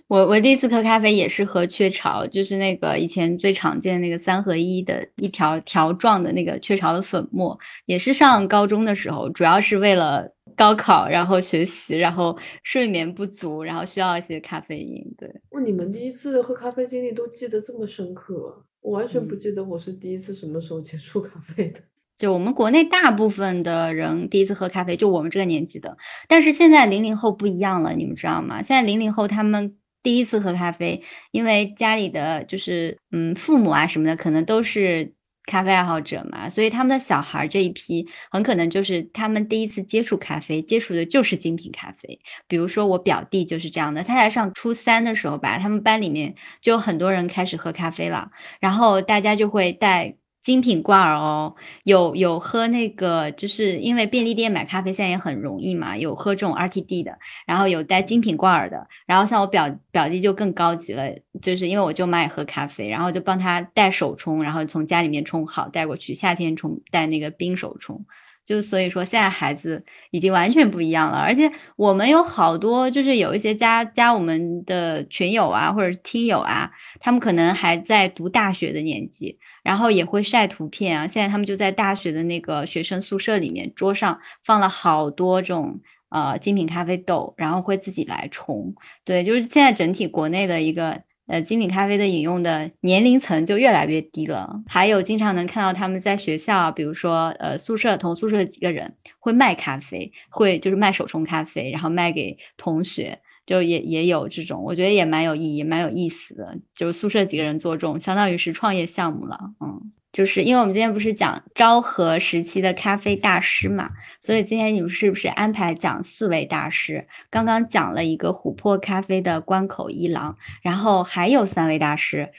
[0.08, 10.28] 我我第一次喝咖啡也是喝雀巢，就是那个以前最常见的那个三合一的一条条状的那个雀巢的粉末，也是上高中的时候，主要是为了
[10.60, 15.02] 高考，然后学习，然后睡眠不足，然后需要一些咖啡因。
[15.18, 21.80] 对，哇，你们第一次喝咖啡经历都记得这么深刻，我完全不嗯记得我是第一次什么时候接触咖啡的。
[22.20, 25.96] 就我们国内大部分的人第一次喝咖啡，就我们这个年纪的。
[26.28, 28.62] 但是现在零零后不一样了，你们知道吗？
[28.62, 35.14] 现在零零后他们第一次喝咖啡，因为家里的就是嗯父母啊什么的，可能都是
[35.50, 42.20] 咖啡爱好者嘛，所以他们的小孩这一批很可能就是他们第一次接触咖啡，接触的就是精品咖啡。
[42.48, 50.19] 比如说我表弟就是这样的，他才上初三的时候吧，他们班里面就有很多人开始喝咖啡了，然后大家就会带。
[50.42, 68.06] 精品挂耳哦，有有喝那个，就是因为便利店买咖啡现在也很容易嘛，有喝这种 RTD 的，然后有带精品挂耳的，然后像我表表弟就更高级了，就是因为我舅妈也喝咖啡，然后就帮他带手冲，然后从家里面冲好带过去，夏天冲带那个冰手冲。
[68.46, 79.38] 就所以说，现在孩子已经完全不一样了，而且我们有好多，就是有一些加加我们的群友啊，或者是听友啊，他们可能还在读大学的年纪，
[79.70, 81.06] 然后也会晒图片啊。
[81.06, 85.80] 现在他们就在大学的那个学生宿舍里面，桌上放了好多种
[86.10, 88.74] 呃精品咖啡豆，然后会自己来冲。
[89.06, 91.04] 对，就是现在整体国内的一个。
[91.32, 94.50] 呃，精品咖啡的饮用的年龄层就越来越低了。
[94.68, 106.56] 还有，经常能看到他们在学校，比如说，呃，宿舍同宿舍几个人会卖咖啡，会就是卖手冲咖啡，然后卖给同学，就也也有这种，我觉得也蛮有意义，蛮有意思的。
[106.76, 109.92] 就宿舍几个人做这种，相当于是创业项目了，嗯。
[110.12, 113.90] 就是因为我们今天不是讲昭和时期的咖啡大师嘛，
[114.22, 117.08] 所以今天你们是不是安排讲四位大师？
[117.32, 122.30] 刚刚讲了一个琥珀咖啡的关口一郎，然后还有三位大师。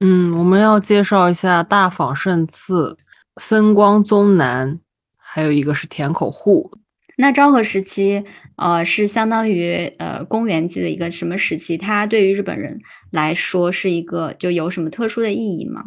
[0.00, 2.98] 嗯，我们要介绍一下大坊胜次、
[3.36, 4.80] 森光宗南，
[5.16, 6.77] 还有一个是田口户。
[7.20, 11.76] 那昭和时期，呃，是相当于呃公元纪的一个什么时期？
[11.76, 15.84] 它对于日本人来说是一个就有什么特殊的意义吗？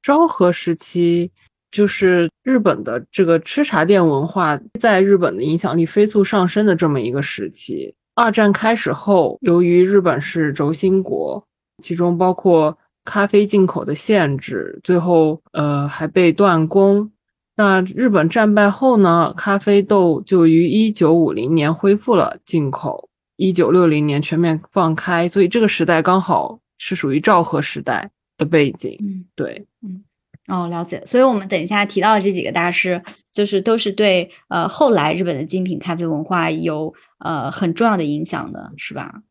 [0.00, 1.30] 昭和时期
[1.70, 7.94] 就是日本的这个吃茶店文化在日本的影响力飞速上升的这么一个时期。
[8.14, 11.46] 二战开始后，由于日本是轴心国，
[11.82, 17.10] 其中包括咖啡进口的限制，最后呃还被断供。
[17.56, 28.10] 那日本战败后呢，咖啡豆就于一九五零年恢复了进口，一九六零年全面放开，所以这个时代刚好是属于昭和时代。
[28.36, 30.02] 的背景，嗯，对，嗯，
[30.48, 31.00] 哦，了解。
[31.06, 33.00] 所以，我们等一下提到的这几个大师，
[33.32, 39.22] 就是都是对呃后来日本的精品咖啡文化有呃很重要的影响的，是吧？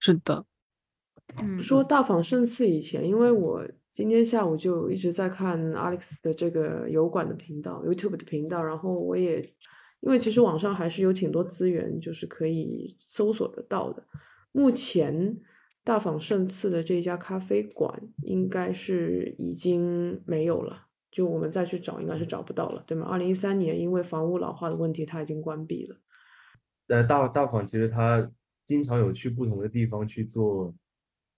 [0.00, 0.46] 是的。
[1.36, 3.62] 嗯，说大仿胜次以前，因为我
[3.94, 9.40] 今天下午就一直在看 Alex 的这个油管的频道，YouTube 的频道，然后我也
[10.00, 14.04] 因为其实网上还是有挺多资源，就是可以搜索得到的。
[14.52, 15.40] 目前。
[15.86, 23.06] 大坊胜次的这家咖啡馆应该是已经没有了，就我们再去找，应该是找不到了，对吗？
[23.06, 25.96] 二零一三年因为房屋老化的问题，它已经关闭了。
[26.86, 28.32] 呃，大大坊其实他
[28.64, 30.74] 经常有去不同的地方去做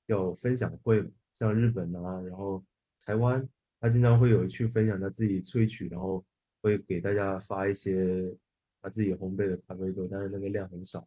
[0.06, 1.04] 叫分享会，
[1.38, 2.64] 像日本啊，然后
[3.05, 3.46] 台湾，
[3.79, 6.25] 他经常会有去分享他自己萃取，然后
[6.62, 8.35] 会给大家发一些
[8.81, 11.07] 他自己烘焙的咖啡豆，但是那个量很少。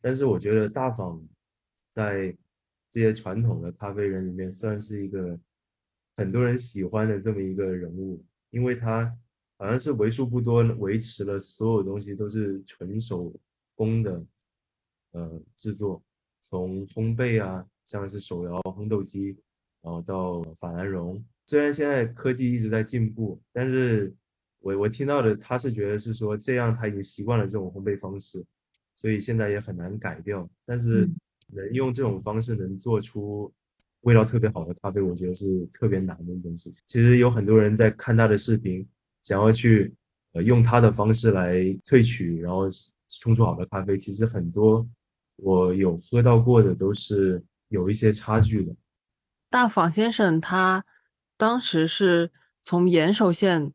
[0.00, 1.20] 但是我觉得大坊
[1.90, 2.36] 在
[2.90, 5.38] 这些传统的咖啡人里面，算是一个
[6.16, 9.12] 很多人喜欢的这么一个人物，因为他
[9.58, 13.34] 好像是为数不多维持了所有东西都是纯手
[13.74, 14.24] 工的，
[15.10, 16.00] 呃，制作，
[16.40, 19.36] 从烘焙啊，像是手摇烘豆机，
[19.86, 21.24] 然后到法兰绒。
[21.46, 24.12] 虽然现在科技一直在进步，但是
[24.58, 28.44] 我我听到的他是觉得是说这样他已经习惯了这种烘焙方式，
[28.96, 31.08] 所以现在也很难改掉，但是。
[31.52, 33.48] 能用这种方式能做出
[34.00, 36.82] 味道特别好的咖啡，我觉得是特别难的一件事情。
[36.88, 38.84] 其实有很多人在看他的视频，
[39.22, 39.94] 想要去
[40.32, 42.66] 呃用他的方式来萃取，然后
[43.20, 43.96] 冲出好的咖啡。
[43.96, 44.84] 其实很多
[45.36, 48.74] 我有喝到过的都是有一些差距的。
[49.56, 50.84] 大坊先生他
[51.38, 52.30] 当时是
[52.62, 53.72] 从岩手县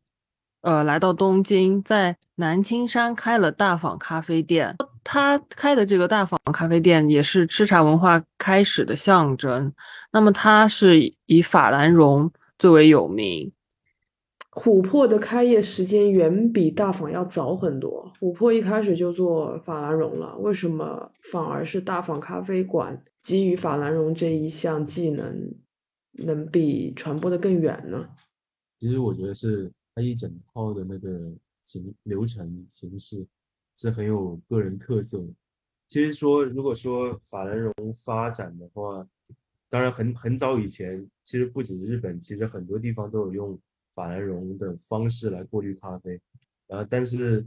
[0.60, 4.76] 呃来到东京，在南青山开了大坊咖啡店。
[5.02, 9.72] 他开的这个大坊咖啡店也是吃茶文化开始的象征。
[10.12, 12.30] 那么，他是以法兰绒
[12.60, 13.52] 最为有名。
[14.52, 18.12] 琥珀的开业时间远比大坊要早很多。
[18.20, 25.52] 琥珀一开始就做法兰绒了，为什么反而是大坊咖啡馆基于法兰绒这一项技能
[26.12, 28.08] 能比传播的更远呢？
[28.78, 31.32] 其实我觉得是他一整套的那个
[31.64, 33.26] 形流程形式。
[33.74, 35.28] 是很有个人特色的。
[35.88, 37.72] 其实说，如果说法兰绒
[38.04, 39.04] 发展的话，
[39.70, 43.58] 当然很很早以前，其实不止日本，其实很多地方都有用
[43.94, 46.20] 法兰绒的方式来过滤咖啡。
[46.68, 47.44] 然后，但是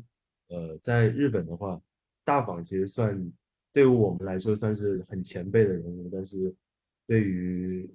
[0.47, 1.79] 呃，在日本的话，
[2.23, 3.31] 大坊其实算
[3.71, 6.53] 对于我们来说算是很前辈的人物，但是
[7.05, 7.87] 对于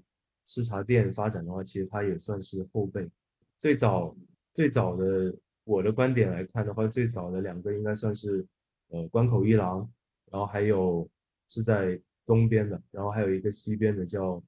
[0.51, 3.09] 吃茶店发展的话，其实他也算是后辈。
[3.57, 4.17] 最早
[4.53, 5.33] 最早的
[5.63, 8.45] 我的观点来看的话，最早的两个应该算是
[8.89, 9.89] 呃关口一郎，
[10.29, 11.09] 然后还有
[11.47, 14.43] 是在东边的，然后还有一个西边的叫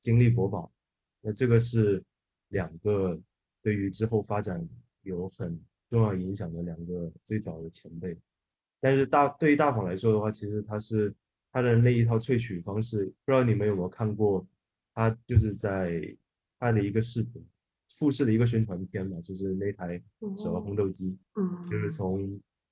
[0.00, 0.70] 金利国宝。
[1.20, 2.00] 那这个是
[2.50, 3.20] 两个
[3.60, 4.64] 对于之后发展
[5.02, 8.16] 有很重要影响的两个最早的前辈。
[8.78, 11.12] 但是大对于大坊来说的话，其实它是
[11.50, 14.46] 它的那一套萃取方式，不知道你们有没有看过，
[15.00, 16.14] 它就是在
[16.58, 17.42] 拍了一个视频。
[17.98, 20.00] 复试的一个宣传片嘛，就是那台
[20.38, 22.22] 手摇烘豆机，嗯，就是从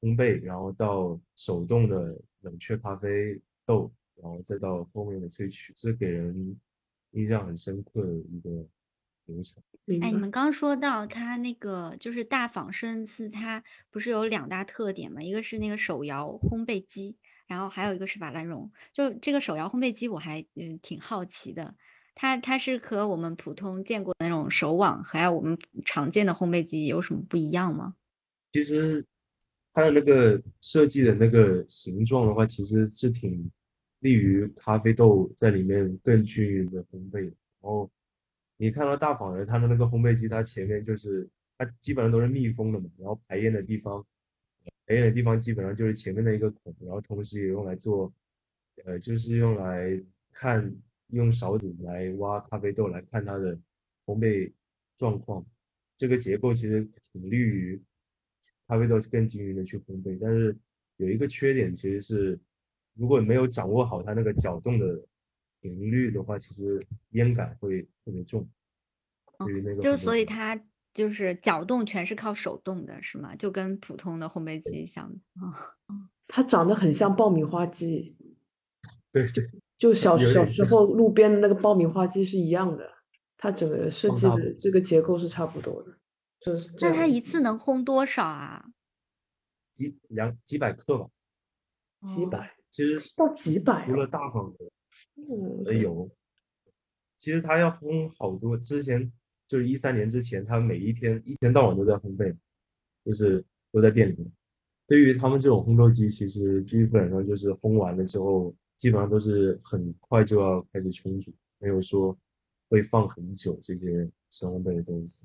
[0.00, 6.56] 烘焙，然后到手动的冷却咖啡豆，然后再到后面的萃取，是给人
[7.10, 8.48] 印象很深刻的一个
[9.24, 9.60] 流程。
[10.00, 15.20] 哎，你们刚说到它那个就是大仿生次，它不是有两大特点嘛？
[15.20, 17.16] 一个是那个手摇烘焙机，
[17.48, 18.70] 然后还有一个是法兰绒。
[18.92, 21.74] 就这个手摇烘焙机，我还嗯挺好奇的。
[22.20, 27.94] 它它是和我们普通见过的那种手网，还有我们常见的烘焙机有什么不一样吗？
[28.52, 29.06] 其实
[29.72, 33.48] 它的那个设计的那个形状的话，其实是挺
[34.00, 37.20] 利于咖啡豆在里面更均匀的烘焙。
[37.20, 37.88] 然后
[38.56, 44.04] 你看到大仿的它的那个烘焙机，它前面就是它基本上都是密封的嘛，然后排烟的地方，
[44.88, 48.12] 排烟的地方基本上就是前面的一个孔，然后同时也用来做，
[48.84, 50.02] 呃，就是用来
[50.32, 50.74] 看。
[51.08, 53.54] 用勺子来挖咖啡豆来看它的
[54.04, 54.52] 烘焙
[54.96, 55.44] 状况，
[55.96, 57.80] 这个结构其实挺利于
[58.66, 60.18] 咖啡豆更均匀的去烘焙。
[60.20, 60.56] 但是
[60.96, 62.38] 有一个缺点，其实是
[62.94, 65.02] 如果没有掌握好它那个搅动的
[65.60, 66.80] 频率的话，其实
[67.10, 68.48] 烟感会特别重。
[69.38, 70.60] 对于那个，就所以它
[70.92, 73.34] 就是搅动全是靠手动的，是吗？
[73.36, 75.74] 就跟普通的烘焙机像啊。
[76.26, 78.16] 它长得很像爆米花机。
[79.12, 79.48] 对对。
[79.78, 82.90] 就小小时候路边的那个爆米花机是一样的，
[83.36, 85.96] 它整个设计的这个结构是差不多的，
[86.40, 88.64] 就是那它一次能烘多少啊？
[89.72, 91.08] 几两几百克吧，
[92.04, 94.52] 几百，其实到几百，除了大方
[95.64, 96.10] 的，有，
[97.16, 98.56] 其实它要烘好多。
[98.56, 99.12] 之前
[99.46, 102.36] 就是一三年之前，他每一天一天到晚都在烘焙，
[103.04, 104.28] 就是都在店里面。
[104.88, 108.52] 对于他们这种烘豆机，其实基本上就是烘完了之后。
[108.78, 112.16] 基本上都是很快就要开始冲煮，没有说
[112.70, 115.24] 会放很久这些生烘焙的东西。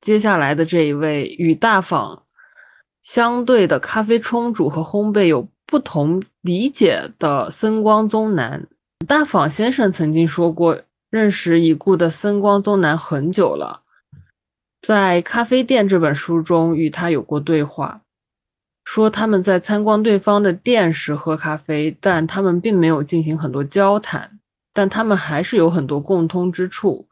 [0.00, 2.24] 接下来的这一位与大坊
[3.02, 8.66] 相对的咖啡冲煮和烘焙有不同理解的森光宗南，
[9.06, 10.80] 大坊先生曾经说过，
[11.10, 13.82] 认识已故的森光宗南很久了，
[14.80, 18.00] 在《咖啡店》这本书中与他有过对话。
[18.84, 24.38] 说他们在参观对方的店时喝咖啡，但他们并没有进行很多交谈，
[24.72, 27.08] 但他们还是有很多共通之处。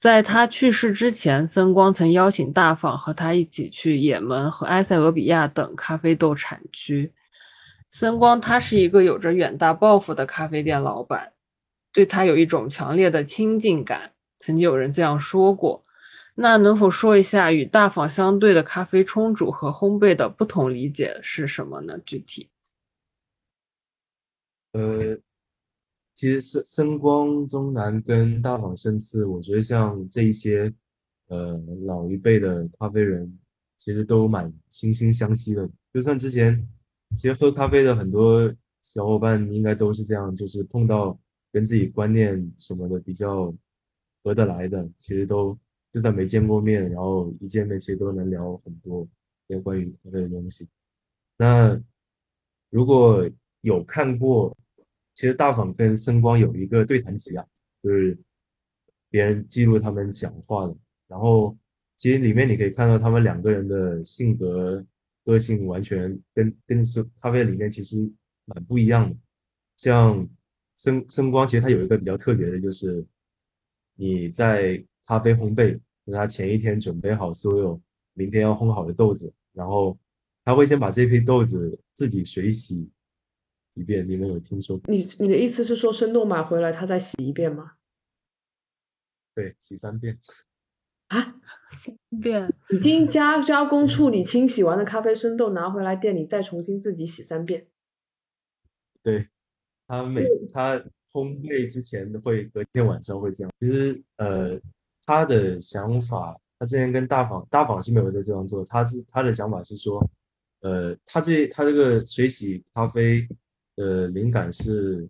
[0.00, 7.12] 在他去世之前，森光曾邀请大坊和他一起去也门和埃塞俄比亚等咖啡豆产区。
[7.90, 11.32] 森光他是一个有着远大抱负的咖啡店老板，
[11.92, 14.12] 对他有一种强烈的亲近感。
[14.38, 15.82] 曾经有人这样说过。
[16.40, 21.98] 那能否说一下与大坊相对的咖啡冲煮和烘焙的不同理解是什么呢？
[22.06, 22.48] 具体？
[24.70, 25.18] 呃，
[26.14, 30.72] 其实深深光中南跟大坊生次，我觉得像这一些
[31.26, 33.36] 呃老一辈的咖啡人，
[33.76, 35.68] 其实都蛮惺惺相惜的。
[35.92, 36.64] 就算之前
[37.16, 38.48] 其实喝咖啡的很多
[38.80, 41.18] 小伙伴，应该都是这样，就是碰到
[41.50, 43.52] 跟自己观念什么的比较
[44.22, 45.58] 合得来的，其实都。
[45.90, 49.08] 就算没见过面，然后一见面其实都能聊很多
[49.46, 50.68] 有关于咖啡的东西。
[51.38, 51.80] 那
[52.68, 53.26] 如果
[53.62, 54.54] 有看过，
[55.14, 57.46] 其实大坊跟森光有一个对谈集啊，
[57.82, 58.18] 就是
[59.08, 60.76] 别人记录他们讲话的。
[61.06, 61.56] 然后
[61.96, 64.84] 其实里面你可以看到他们两个人的性格
[65.24, 67.96] 个性完全跟跟是咖啡里面其实
[68.44, 69.16] 蛮不一样的。
[69.78, 70.28] 像
[70.76, 73.02] 森森光，其实他有一个比较特别的，就是
[73.94, 74.84] 你在。
[75.08, 75.80] 咖啡烘焙，
[76.12, 77.80] 他前一天准备好所有
[78.12, 79.98] 明天要烘好的豆子，然后
[80.44, 82.90] 他会先把这批豆子自己水洗
[83.72, 84.06] 一遍。
[84.06, 84.78] 你们有听说？
[84.84, 87.76] 你你的意思是说生豆买回来他再洗一遍吗？
[89.34, 90.18] 对，洗三遍。
[91.06, 91.40] 啊，
[91.70, 92.52] 三遍？
[92.68, 97.66] 已经加加工处理清洗完的咖啡生豆拿回来店里再重新自己洗三遍。
[99.02, 99.26] 对，
[99.86, 100.78] 他每他
[101.12, 103.50] 烘焙之前会隔天晚上会这样。
[103.58, 104.60] 其实呃。
[105.08, 110.06] 他的想法他之前跟大仿大仿是没有在这样做，他是他的想法是说，
[110.60, 113.26] 呃，他这他这个水洗咖啡
[113.76, 115.08] 呃灵感是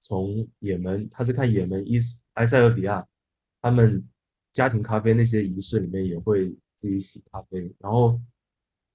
[0.00, 1.98] 从也门，他是看也门伊
[2.34, 3.06] 埃塞俄比亚
[3.60, 4.02] 他们
[4.54, 8.18] 家庭咖啡那些仪式里面也会自己洗咖啡，然后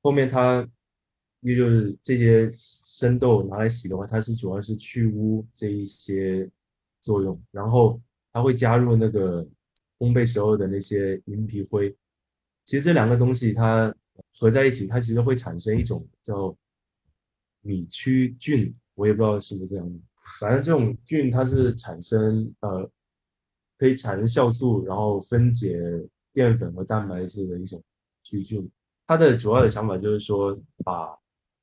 [0.02, 0.68] 后面他
[1.42, 6.50] 也就是这些生豆拿来洗的话，它是主要是去污这一些
[7.00, 8.02] 作用，然后
[8.34, 9.48] 它会加入那个
[10.02, 11.96] 烘焙时候的那些银皮灰。
[12.66, 13.94] 其实这两个东西它
[14.34, 16.56] 合在一起，它其实会产生一种叫
[17.62, 20.00] 米曲菌，我也不知道是不是这样的。
[20.40, 22.90] 反正这种菌它是产生呃
[23.78, 25.80] 可以产生酵素，然后分解
[26.34, 27.80] 淀粉和蛋白质的一种
[28.24, 28.68] 曲菌。
[29.06, 31.16] 它的主要的想法就是说把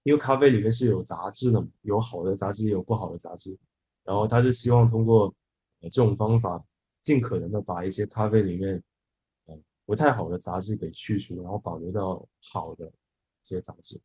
[0.05, 3.59] 因为咖啡里面是有杂质的嘛，有好的杂质，也有不好的杂质。
[4.05, 5.35] 然后他是希望通过
[5.83, 6.65] 这种方法，
[7.09, 8.83] 尽可能的把一些咖啡里面，
[9.47, 13.99] 呃，不太好的杂质给去除，然后保留到好的一些杂质。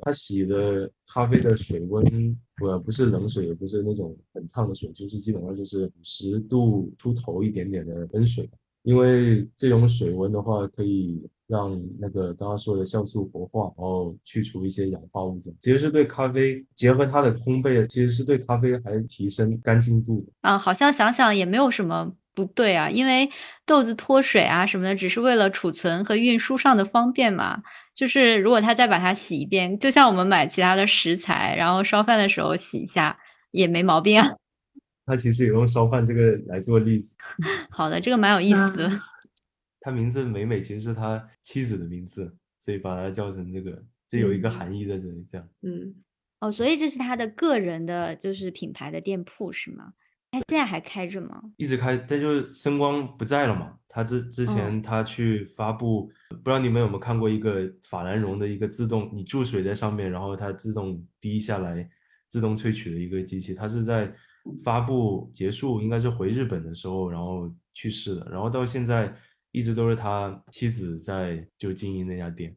[0.00, 8.50] 他洗的咖啡的水温，呃，不是冷水，也不是那种很烫的水，就是基本上就是五十度出头一点点的温水。
[8.82, 20.32] 因为这种水温的话，可以让那个刚刚说的酵素活化，然后去除一些氧化物质，其实是对咖啡结合它的烘焙，其实是对咖啡还提升干净度的。
[20.40, 23.28] 啊，好像想想也没有什么不对啊，因为
[23.66, 27.60] 豆子脱水啊什么的，只是为了储存和运输上的方便嘛。
[27.92, 33.18] 就是如果他再把它洗一遍，就像我们买其他的食材，然后烧饭的时候洗一下
[33.50, 34.30] 也没毛病啊。
[35.04, 37.16] 他其实也用烧饭这个来做例子。
[37.70, 38.88] 好的，这个蛮有意思的。
[39.80, 45.26] 他名字美美其实是他妻子的名字，所以把它叫成这个，这有一个含义在这里。
[45.32, 45.94] 这样，嗯，
[46.38, 49.94] 哦，所以这是他的个人的，就是品牌的店铺是吗？
[50.30, 51.42] 他现在还开着吗？
[51.56, 53.74] 一直开，但就是声光不在了嘛。
[53.88, 61.88] 他之之前他去发布，不知道你们有没有看过一个法兰绒的一个自动，你注水在上面，然后它自动滴下来，
[62.28, 63.54] 自动萃取的一个机器。
[63.54, 64.14] 它是在
[64.62, 68.28] 发布结束，应该是回日本的时候，然后去世的。
[68.30, 69.12] 然后到现在
[69.50, 72.54] 一直都是他妻子在就经营那家店。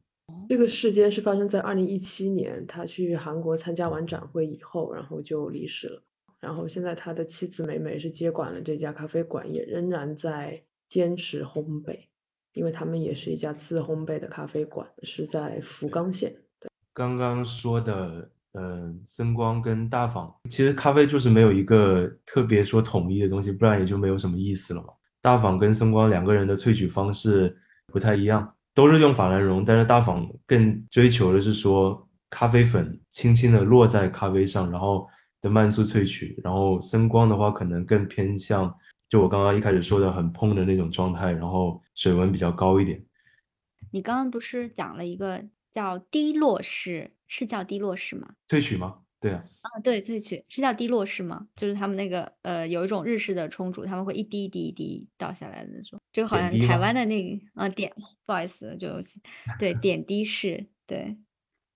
[0.49, 6.03] 这个事件是发生在二零一七年，他去韩国参加完展会以后，然后就离世了。
[6.41, 11.95] 然后现在他的妻子美美是接管了这家咖啡馆，也仍然在坚持烘焙，
[12.53, 16.35] 因为他们也是一家自烘焙的咖啡馆，是在福冈县。
[16.93, 24.87] 刚刚说的，嗯，森光跟大仿，其实咖啡就是没有一个特别说统一的东西，不然也就没有什么意思了嘛。
[25.21, 27.55] 大仿跟森光两个人的萃取方式
[27.93, 35.07] 不太一样，都是用法兰绒，但是大仿更追求的是说咖啡粉轻轻的落在咖啡上，然后。
[35.41, 38.73] 的慢速萃取，然后声光的话可能更偏向，
[39.09, 43.03] 就我刚刚一开始说的很蓬的那种状态，然后水温比较高一点。
[43.91, 48.35] 你刚刚不是讲了一个叫滴落式，是叫滴落式吗？
[48.47, 48.99] 萃取吗？
[49.19, 49.43] 对啊。
[49.61, 51.47] 啊，对，萃取是叫滴落式吗？
[51.55, 55.99] 就是他们那个呃，有一种日式的冲煮，他们会一滴一滴一滴倒下来的那种。
[56.13, 57.91] 这个好像台湾的那个啊点，
[58.25, 58.89] 不好意思，就
[59.59, 61.17] 对点滴式，对，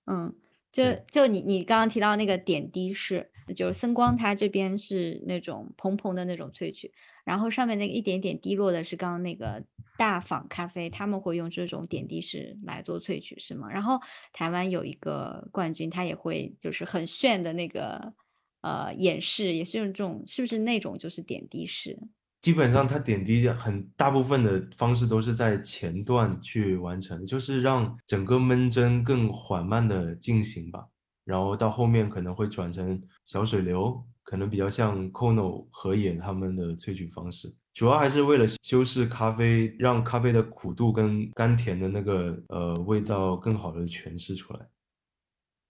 [0.06, 0.34] 嗯，
[0.72, 3.32] 就就你你刚刚提到那个点滴式。
[3.54, 6.92] 就是森光，它这边是那种蓬蓬的那种萃取，
[7.24, 9.64] 然后上面那个一点点滴落的是刚刚那个
[9.98, 13.70] 大坊咖啡，他们会用这种点滴式来做萃取，是吗？
[13.70, 14.00] 然后
[14.34, 18.14] 台湾有一个冠军，他也会就是很炫的那个
[18.62, 21.98] 呃演示，也是用这种，是不是那种就是点滴式？
[22.42, 30.86] 基本上它点滴很大部分的方式都是在前段去完成，就是让整个闷蒸更缓慢的进行吧。
[31.24, 44.60] 然后到后面可能会转成小水流，可能比较像 Kono 和野他们的萃取方式，主要还是为了修饰咖啡，让咖啡的苦度跟甘甜的那个呃味道更好的诠释出来。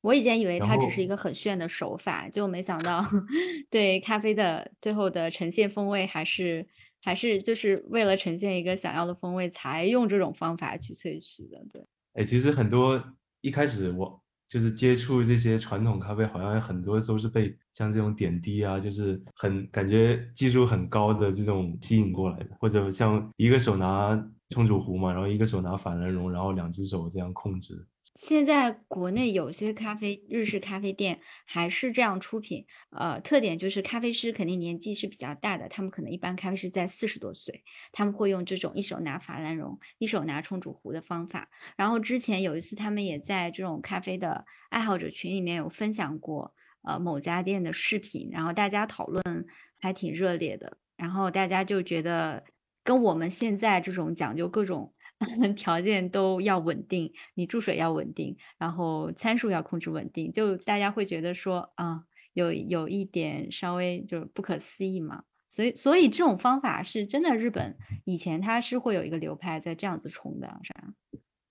[0.01, 3.03] 我以前以为它只是一个很炫的手法，就没想到
[3.71, 6.67] 对咖啡的最后的呈现风味还是
[7.01, 11.65] 还是就是为了呈现一个想要的风味才用这种方法去萃取的。
[11.71, 11.83] 对，
[12.13, 13.01] 哎，其实很多
[13.41, 14.21] 一开始我。
[14.47, 24.15] 就是接触这些传统咖啡，好像很多都是被像这种点滴啊，就是很感觉技术很高的这种吸引过来的，或者像一个手拿
[24.51, 27.85] 冲煮壶嘛，然后一个手拿法兰绒，然后两只手这样控制。
[28.15, 37.61] 现在国内有些咖啡日式咖啡店还是这样出品，呃，特点就是咖啡师肯定年纪是比较大的，他们可能一般咖啡师在四十多岁，
[37.91, 41.49] 他们会用这种一手拿法兰绒，一手拿冲煮壶的方法。
[41.75, 46.53] 然后之前有一次，他们也在这种咖啡的爱好者群里面有分享过，
[46.83, 49.45] 呃，某家店的视频，然后大家讨论
[49.77, 52.45] 还挺热烈的，然后大家就觉得
[52.81, 54.93] 跟我们现在这种讲究各种。
[55.55, 62.03] 条件都要稳定，你注水要稳定，然后参数要控制稳定，就大家会觉得说啊，
[62.33, 65.23] 有有一点稍微就是不可思议嘛。
[65.47, 70.93] 所以，所以这种方法是真的，日本以前它是会有一个流派在这样子冲的，是吧？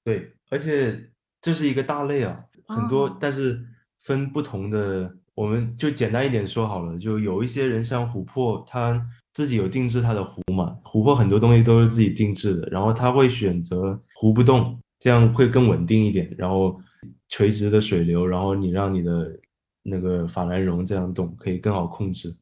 [0.04, 1.10] 对，而且
[1.40, 3.64] 这是一个大类啊，很多，哦但是
[4.02, 9.02] 分不同的，我们就简单一点说好了，就有一些人像琥珀，他
[9.34, 16.80] 自己有定制他的壶嘛，琥珀很多东西都是自己定制的，然后他会选择壶不动，这样会更稳定一点，然后
[17.28, 19.36] 垂直的水流，然后你让你的
[19.82, 22.34] 那个法兰绒这样动，可以更好控制。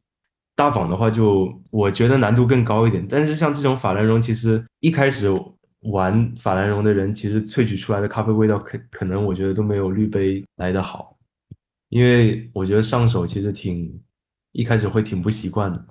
[0.54, 5.28] 大仿的话就我觉得难度更高一点，但是像这种法兰绒，其实一开始
[5.84, 11.16] 玩法兰绒的人，其实萃取出来的咖啡味道可可能我觉得都没有滤杯来的好，
[11.88, 13.98] 因为我觉得上手其实挺
[14.52, 15.84] 一开始会挺不习惯的。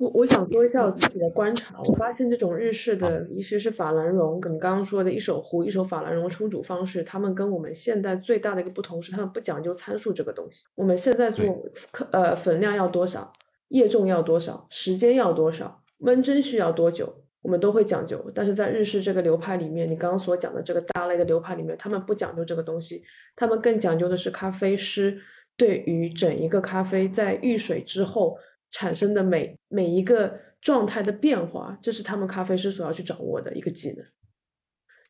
[0.00, 10.64] 我我想说一下我自己的观察，我发现这种日式的，尤其是法兰绒，跟你刚刚说的一手壶、一手法兰绒冲煮方式，他们跟我们现在最大的一个不同是，他们不讲究参数这个东西。
[10.74, 11.44] 我们现在做
[11.92, 13.30] 克呃粉量要多少，
[13.68, 18.24] 液重要多少，时间要多少，温蒸需要多久，我们都会讲究。
[18.34, 23.04] 但是在日式这个流派里面，你刚刚所讲的这个大类的流派里面，他们不讲究这个东西，
[23.36, 25.20] 他们更讲究的是咖啡师
[25.58, 28.38] 对于整一个咖啡在遇水之后。
[28.70, 34.04] 产生的每每一个状态的变化，这是他们咖啡师所要去掌握的一个技能。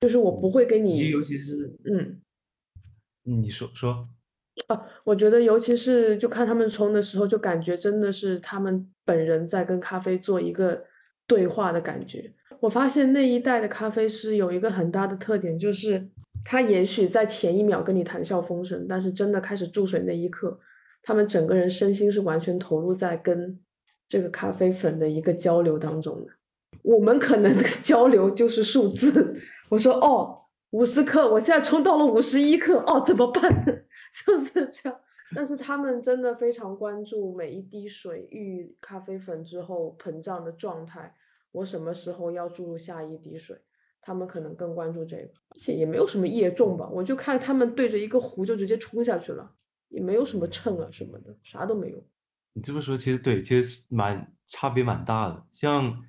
[0.01, 2.21] 就是我不会给你，尤其是嗯，
[3.25, 4.09] 你说说
[4.69, 10.85] 啊，我觉得尤其是就看他们冲的时候，就感觉真的是他们本人在跟咖啡做一个
[11.27, 12.33] 对话的感觉。
[12.61, 16.09] 我发现那一代的咖啡师有一个很大的特点，就是
[16.45, 20.59] 他也许在前一秒跟你谈笑风生，但是真的开始注水那一刻。
[21.03, 23.59] 他们整个人身心是完全投入在跟
[24.09, 26.33] 这个咖啡粉的一个交流当中的。
[26.83, 29.37] 我们可能的 交流就是数字。
[29.69, 33.51] 我说哦，五十克，我现在冲到了五十一克，哦，怎么办？
[34.27, 35.01] 就是这样。
[35.35, 41.15] 但是他们真的非常关注每一滴水遇咖啡粉之后膨胀的状态，
[41.53, 43.57] 我什么时候要注入下一滴水？
[44.03, 46.89] 他们可能更关注这个，而且也没有什么液重吧。
[46.91, 49.53] 我就看他们对着一个壶就直接冲下去了。
[49.91, 52.05] 也没有什么秤啊什么的，啥都没有。
[52.55, 55.47] 你这么说，其实对，其实蛮差别蛮大的。
[55.53, 56.03] 像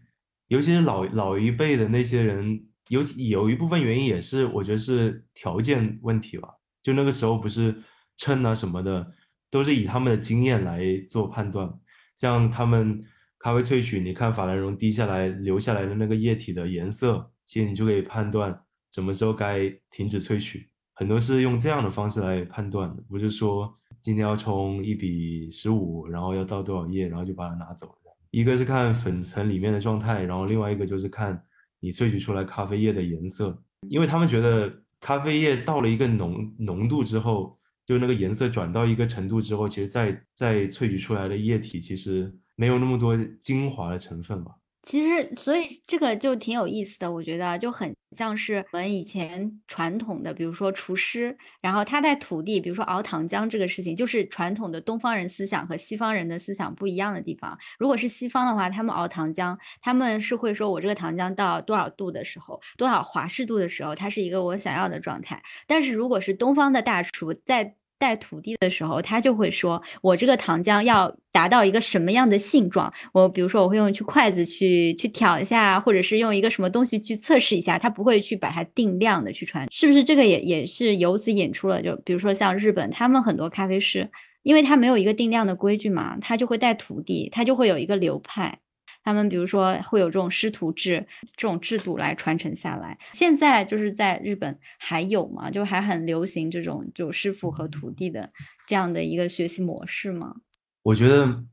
[0.48, 6.50] 尤其是老老一辈的那些人，有有一部分原因也是我觉得是条件问题吧。
[6.82, 7.84] 就那个时候不是
[8.18, 9.14] 秤啊什么的，
[9.52, 11.72] 都是以他们的经验来做判断。
[12.18, 13.04] 像他们
[13.38, 20.71] 咖啡萃取，你看法兰绒滴下来留下来的那个液体的颜色，其实你就可以判断什么时候该停止萃取。
[21.02, 27.92] 很多是用这样的方式来判断的，不是说今天要冲一比十五，然后要倒多少液，然后就把它拿走。
[28.30, 31.44] 一个是看粉层里面的状态，然后另外一个就是看
[31.80, 44.52] 你萃取出来咖啡液的颜色，因为他们觉得咖啡液到了一个浓浓度之后，就那个颜色转到一个程度之后，其实再再萃取出来的液体其实没有那么多精华的成分吧。
[44.84, 57.56] 其实，所以这个就挺有意思的，我觉得就很像是我们以前传统的，比如说厨师，然后他在土地，比如说熬糖浆这个事情，就是传统的东方人思想和西方人的思想不一样的地方。
[57.78, 65.40] 如果是西方的话，他们熬糖浆，他们是会说我这个糖浆到多少度的时候，多少华氏度的时候，它是一个我想要的状态。
[65.68, 72.92] 但是如果是东方的大厨在带徒弟的时候，他就会说：“我这个糖浆要达到一个什么样的性状？
[73.14, 77.78] 我比如说，我会用去筷子去去挑一下，或者是用一个什么东西去测试一下。
[77.78, 80.04] 他不会去把它定量的去传，是不是？
[80.04, 84.10] 这个也也是由此引出了，就比如说像日本，他们很多咖啡师，
[84.42, 88.58] 因为他没有一个定量的规矩嘛，他就会带徒弟，他就会有一个流派。”
[89.04, 95.50] 他们比如说会有这种师徒制这种制度来传承下来，现在就是在日本还有吗？
[95.50, 98.32] 就还很流行这种就师傅和徒弟的
[98.68, 100.36] 这样的一个学习模式吗？
[100.84, 101.44] 我觉得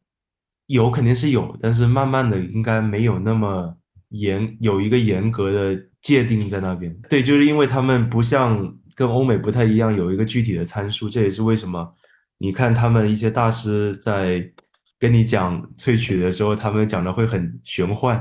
[0.67, 3.77] 有肯定是有，但是慢慢的应该没有那么
[4.11, 6.95] 严，有一个严格的界定在那边。
[7.09, 11.95] 对，就是因为他们不像跟欧美不太一样，有一个具体的参数，这也是为什么
[12.37, 14.53] 你看他们一些大师在。
[14.99, 18.21] 跟你讲萃取的时候，他们讲的会很玄幻，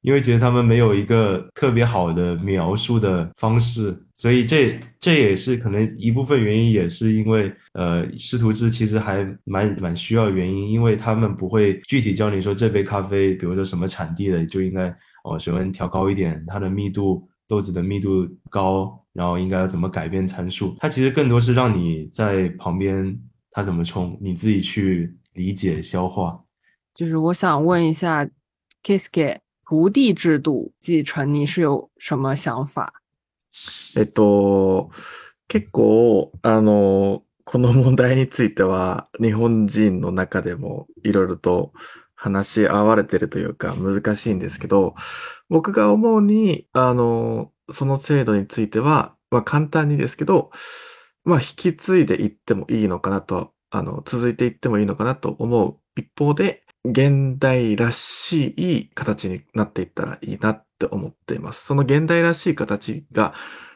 [0.00, 14.88] 因为其实他们没有一个特别好的描述的方式，所以这这也是可能一部分原因，也是因为呃师徒制其实还蛮蛮需要原因，因为他们不会具体教你说这杯咖啡，比如说什么产地的就应该
[15.24, 23.16] 哦水温调高一点，它的密度豆子的密度高，然后应该要怎么改变参数，它其实更多是让你在旁边
[23.50, 25.14] 它怎么冲，你自己去。
[25.38, 26.42] 理解消化，
[26.92, 28.28] 就是我想问一下
[28.82, 32.92] k i s k e 徒弟制度继承，你是有什么想法？
[33.94, 34.90] えっと、
[35.46, 41.72] 結構、あの、この問題については、日本人の中でもいろいろと
[42.14, 44.94] 話し合われてるというか難しいんですけど、
[45.48, 50.50] 僕が思うに、あの、その制度については、まあ簡単にですけど、
[51.24, 61.66] まあ引き継いでいってもいいのかなと、あの、続いていってもいいのかなと思う一方で、現代らしい形になっていったらいいなって思っています。
[61.66, 63.34] その現代らしい形が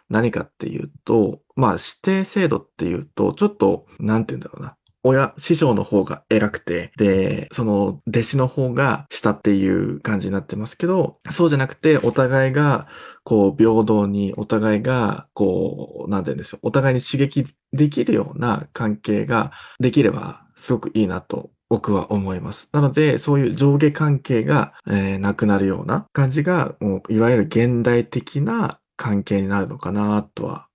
[0.08, 4.76] 何かっていうと、まあ指定制度っていうと、ちょっと、なんて言うんだろうな。
[5.04, 12.86] 親、師匠の方が偉くて、で、その弟子の方が下っていう感じになってますけど、そうじゃなくて、お互いが、
[13.24, 16.60] こう、平等に、お互いが、こう、なんて言うんですよ。
[16.62, 22.68] お互いに刺激できるような関係ができれば、すごくいいなと僕は思います。
[22.72, 30.68] なので、そういう上下関係が、えーなくなるような感じが、もういわゆる現代的な関係になるのかなとは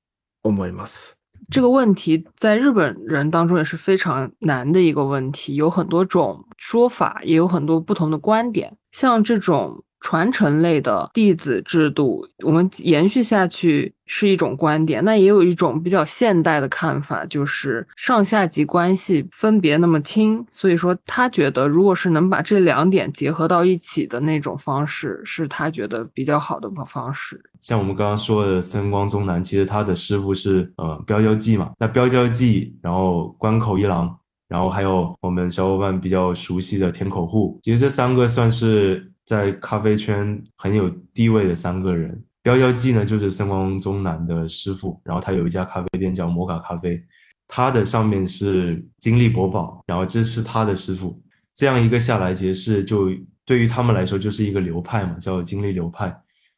[0.44, 1.17] 思います。
[1.50, 8.76] 这个问题在日本人当中也是非常难的一个问题，有很多种说法，也有很多不同的观点。
[8.92, 27.42] 像这种传承类的弟子制度，我们延续下去是一种观点，那也有一种比较现代的看法，就是上下级关系分别那么亲，所以说他觉得如果是能把这两点结合到一起的那种方式，是他觉得比较好的方式。
[27.62, 34.16] 像我们刚刚说的森光宗南，其实他的师傅是呃标交记嘛，那标交记，然后关口一郎，
[34.48, 42.24] 然后还有我们小伙伴比较熟悉的田口户，其实这三个算是在咖啡圈很有地位的三个人。
[42.42, 47.04] 雕雕记呢就是森光宗南的师傅，然后他有一家咖啡店叫摩卡咖啡，
[47.46, 51.22] 他的上面是金利博宝，然后这是他的师傅，
[51.54, 53.10] 这样一个下来，其实是就
[53.46, 56.18] 对于他们来说就是一个流派嘛，叫金利流派。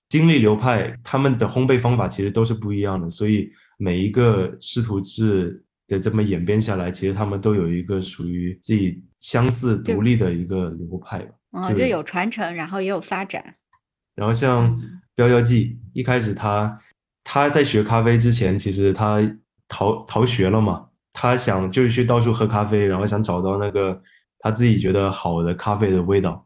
[0.10, 11.34] 经历流派，他们的烘焙方法其实都是不一样的，所以每一个师徒制的这么演变下来，其实他们都有一个属于自己相似独立的一个流派吧。
[11.52, 13.56] 嗯，就有传承，然后也有发展。
[14.16, 14.80] 然后像
[15.16, 16.80] 标标记，一开始他
[17.24, 19.20] 他在学咖啡之前，其实他
[19.68, 24.02] 逃逃学了嘛，他想就是去到处喝咖啡，然后想找到那个
[24.40, 26.46] 他自己觉得好的咖啡的味道，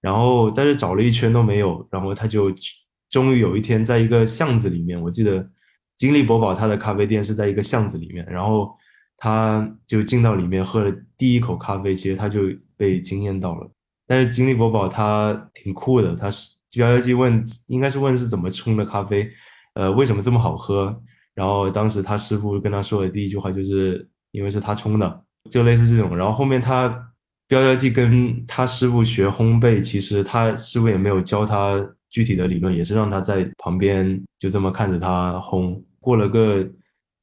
[0.00, 2.52] 然后但是找了一圈都没有，然后他就
[3.08, 5.48] 终于有一天在一个巷子里面，我记得
[5.96, 8.76] 金利博宝他的咖啡店是在一个巷子里面，然后
[9.16, 12.40] 他就进到里面喝了第一口咖啡，其实他就
[12.76, 13.70] 被惊艳到了。
[14.14, 19.28] 但是金利博宝他挺酷的，他是标标记问，应该是问是怎么冲的咖啡，
[19.74, 20.96] 呃，为什么这么好喝？
[21.34, 26.16] 然后当时他师傅跟他说的第一句话就是因为是他冲的，就类似这种。
[26.16, 26.88] 然后后面他
[27.48, 35.82] 标标记跟他师傅学烘焙，其实他师傅也没有教他具体的理论，也是让他在旁边就这么看着他烘。
[35.98, 36.64] 过了个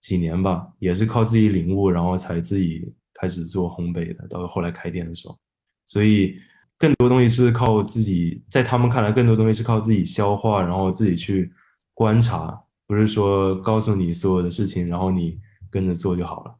[0.02, 4.28] 几年吧，也是靠自己领悟，然后才自己开始做烘焙的。
[4.28, 5.40] 到后来开店的时候，
[5.86, 6.36] 所以
[6.82, 11.54] 更多东西是靠自己，在他们看来，更多东西是靠自己消化，然后自己去
[11.94, 16.56] 观察，不是说告诉你所有的事情，然后你跟着做就好了。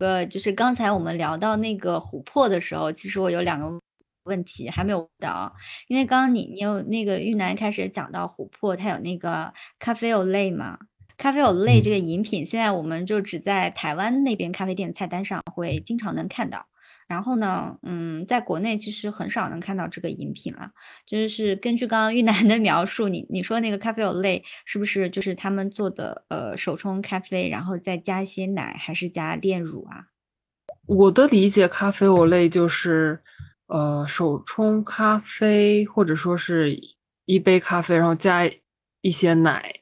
[0.00, 3.80] 呃，就是刚才我们聊到那个琥珀的时候，其实我有两个
[4.24, 5.50] 问题还没有问到，
[5.88, 10.78] 因为刚刚你你有那个玉楠开始讲到琥珀，它有那个咖啡有类嘛，
[11.16, 16.66] 咖啡有类这个饮品，现在我们就只在台湾那边咖啡店菜单上会经常能看到。
[17.08, 20.70] 然后呢，嗯，在国内其实很少能看到这个饮品了。
[21.06, 30.08] 就是根据刚刚玉楠的 描述，你你说那个咖啡有类是不是就是他们做的呃手冲咖啡，然后再加一些奶，还是加炼乳啊？
[30.86, 33.20] 我的理解，咖啡我类就是，
[33.66, 36.78] 呃，手冲咖啡，或者说是
[37.24, 38.50] 一杯咖啡，然后加
[39.00, 39.80] 一些奶。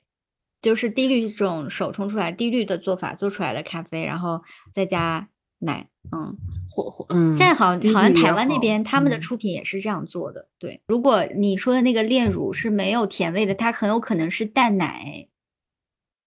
[0.62, 5.28] 就是低滤这种手冲出来低滤的做法做出来的咖啡，然后再加
[5.60, 6.36] 奶，嗯，
[6.70, 10.46] 或或嗯，现在好低好像台湾那边他们的嗯出品也是这样做的。
[10.58, 15.26] 对，如果你说的那个炼乳是没有甜味的，它很有可能是淡奶。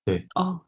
[0.05, 0.61] 对哦，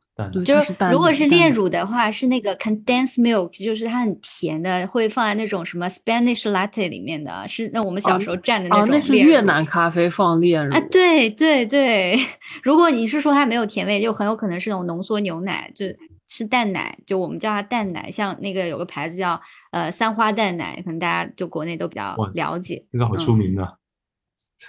[0.45, 12.20] 就是如果是炼乳的话，是那个 condensed milk，就是它很甜的，会放在那种什么 Spanish latte 里面的，是那我们小哦时候蘸的哦，种那是炼越南咖啡放炼乳啊，对对对，
[12.62, 15.88] 如果你是说它没有甜味，就很有可能是那种浓缩牛奶，就
[16.34, 18.09] 是淡奶，就我们叫它淡奶。
[18.09, 19.39] 像那个有个牌子叫
[19.71, 22.86] 呃三花淡奶，可能大家就国内都比较了解。
[22.91, 23.73] 那个好出名啊。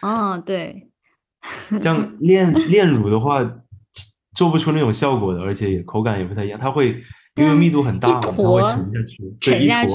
[0.01, 0.91] 哦，对，
[1.81, 3.39] 这样 炼炼乳的话，
[4.35, 6.59] 做不出那种效果的，而且也口感也不太一样。
[6.59, 7.01] 它会
[7.37, 9.93] 因为密度很大嘛，它会沉下去，沉下去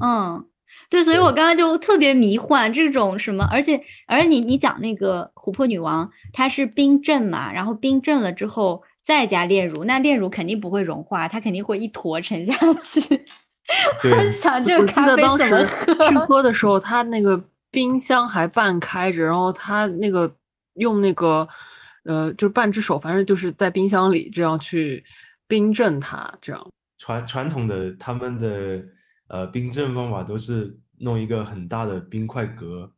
[0.00, 0.42] 嗯，
[0.88, 13.00] 对，所以我刚刚就特别迷幻这种什么，而且而且你你讲那个琥珀女王，它是冰镇嘛，然后冰镇了之后再加炼乳，那炼乳肯定不会融化，它肯定会一坨沉下去。
[14.00, 16.08] 对我想这个咖啡怎么？
[16.08, 17.42] 去喝的时候，它那个
[17.72, 20.32] 冰箱还半开着，然后它那个
[20.74, 21.46] 用那个
[22.04, 25.04] 呃，就是半只手，反正就是在冰箱里这样去
[25.48, 26.64] 冰镇它，这样。
[26.98, 28.80] 传传统的他们的
[29.26, 32.92] 呃冰镇方法都是弄一个很大的冰块格，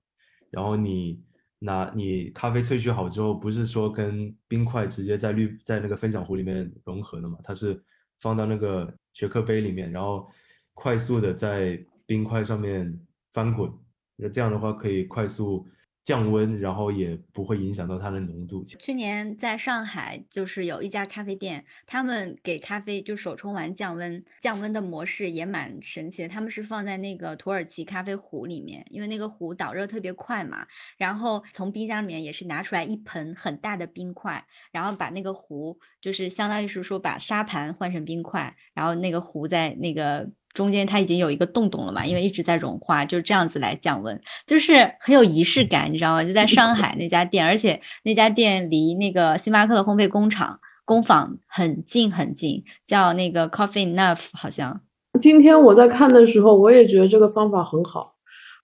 [0.50, 1.18] 然后你
[1.64, 7.80] 那你咖啡萃取好之后，不是说跟冰块直接在滤在那个分享壶里面融合的嘛，它是
[8.20, 10.28] 放到那个雪克杯里面，然后
[10.74, 12.92] 快速的在冰块上面
[13.32, 13.70] 翻滚，
[14.16, 15.64] 那这样的话可以快速
[16.04, 18.64] 降温，然后也不会影响到它的浓度。
[18.64, 26.28] 去年在上海，就是有一家咖啡店，他们给咖啡就手冲完降温，降温的模式也蛮神奇的。
[26.28, 30.66] 他们是放在那个土耳其咖啡壶里面，因为那个壶导热特别快嘛。
[30.96, 40.28] 然后从冰箱里面也是拿出来一盆很大的冰块，然后把那个壶就是相当于是说把沙盘换成冰块，然后那个壶在那个。
[40.54, 46.22] 中间它已经有一个洞洞了嘛，因为一直在融化，就是这样子来降温，就是很有仪式感，你知道吗？
[46.22, 54.80] 就在上海那家店，而且那家店离那个星巴克的烘焙工厂工坊很近很近，叫那个 Coffee Enough，好像。
[55.20, 58.14] 今天我在看的时候，我也觉得这个方法很好，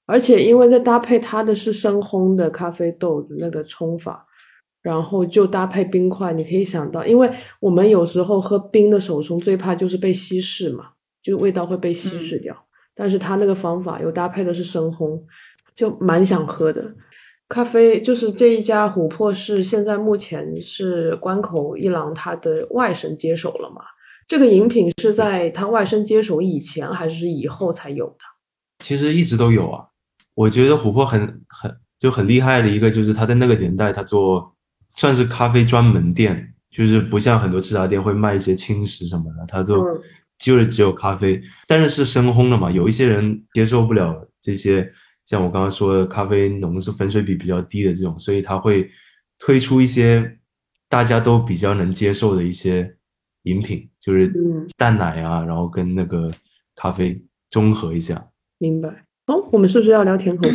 [0.07, 4.27] 而且因为在搭配它的是深烘的咖啡豆的那个冲法，
[4.83, 7.31] 然后就搭配冰块，你可以想到，因为
[7.61, 10.93] 我们有时候喝冰的手冲最怕就是被稀释嘛。
[11.23, 12.57] 就味道会被稀释掉，
[12.95, 15.21] 但是它那个方法又搭配的是深烘，
[15.75, 16.95] 就蛮想喝的。
[17.49, 23.83] 咖啡就是这一家琥珀是现在目前是关口一郎他的外甥接手了嘛？
[24.27, 28.19] 这个饮品是在他外甥接手以前还是以后才有的？
[28.85, 29.87] 其实一直都有啊。
[30.35, 34.55] 我觉得琥珀很很就很厉害的一个就是他在那个年代他做
[34.97, 39.83] 算是咖啡专门店，就是不像很多吃茶店会卖一些轻食什么的，他都。
[40.39, 44.93] 就是只有咖啡，但是是深烘的嘛，有一些人接受不了这些，
[45.27, 48.89] 像我刚刚说的咖啡浓度粉水比比较低的这种，所以他会
[49.39, 50.39] 推出一些
[50.89, 52.97] 大家都比较能接受的一些
[53.43, 54.33] 饮品，就是
[54.77, 56.31] 淡奶啊，然后跟那个
[56.77, 57.21] 咖啡
[57.51, 58.31] 中和一下。
[58.59, 59.05] 明白。
[59.27, 60.55] 哦，我们是不是要聊甜口户？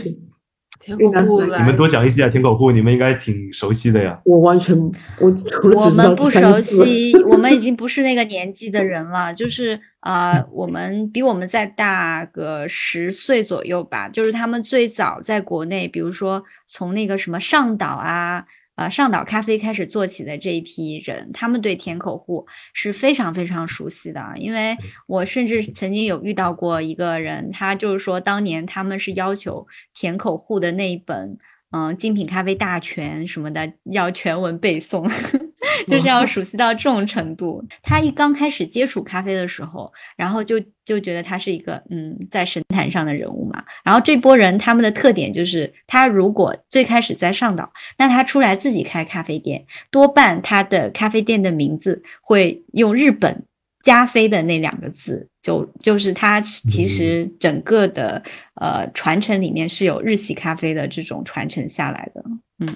[0.83, 2.29] 甜口户，你们多讲一些啊！
[2.29, 4.19] 天狗户，你们应该挺熟悉的呀。
[4.25, 4.77] 我完全，
[5.17, 5.33] 我
[5.75, 9.33] 我们不熟悉，我们已经不是那个年纪的人了。
[9.33, 14.09] 就是呃，我们比我们再大个十岁左右吧。
[14.09, 18.45] 就是他们最早在国内，比如说从那个什么上岛啊。
[18.75, 24.33] 呃，上岛咖啡开始做起的这一批人，他们对甜口户是非常非常熟悉的。
[24.37, 24.75] 因为
[25.07, 31.37] 我甚至曾经有遇到过一个人，他就是说，当年他们是要求甜口户的那一本。
[31.75, 35.11] 嗯，精品咖啡大全什么的要全文背诵，
[35.87, 37.63] 就是要熟悉到这种程度。
[37.81, 43.63] 他一刚开始接触咖啡的时候，然后就就觉得他是一个嗯，在神坛上的人物嘛。
[43.83, 53.43] 然后这波人他们的特点就是，他如果最开始在上岛，那他出来自己开咖啡店，多半他的咖啡店的名字会用日本。
[53.83, 58.23] 加菲的那两个字，就就是他其实整个的
[58.55, 62.23] 呃传承里面是有日系咖啡的这种传承下来的，
[62.59, 62.67] 嗯，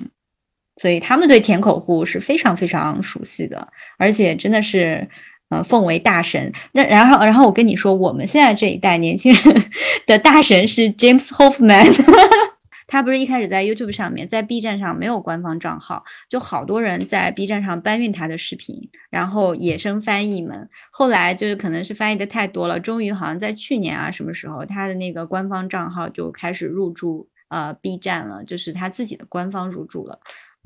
[0.82, 3.68] 所以他们对甜口户是非常非常熟悉的，
[3.98, 5.08] 而且真的是
[5.50, 6.52] 呃奉为大神。
[6.72, 9.64] 那然后然后我跟你说，我们现在这一代年轻人
[10.06, 11.92] 的大神是 James Hoffman。
[12.90, 30.18] 他不是一开始在 YouTube 上面，在 B 站上没有官方账号，就好多人在 B 站上搬运他的视频，然后野生翻译们，后来就是可能是翻译的太多了，终于好像在去年啊什么时候，他的那个官方账号就开始入驻呃 B 站了，就是他自己的官方入驻了，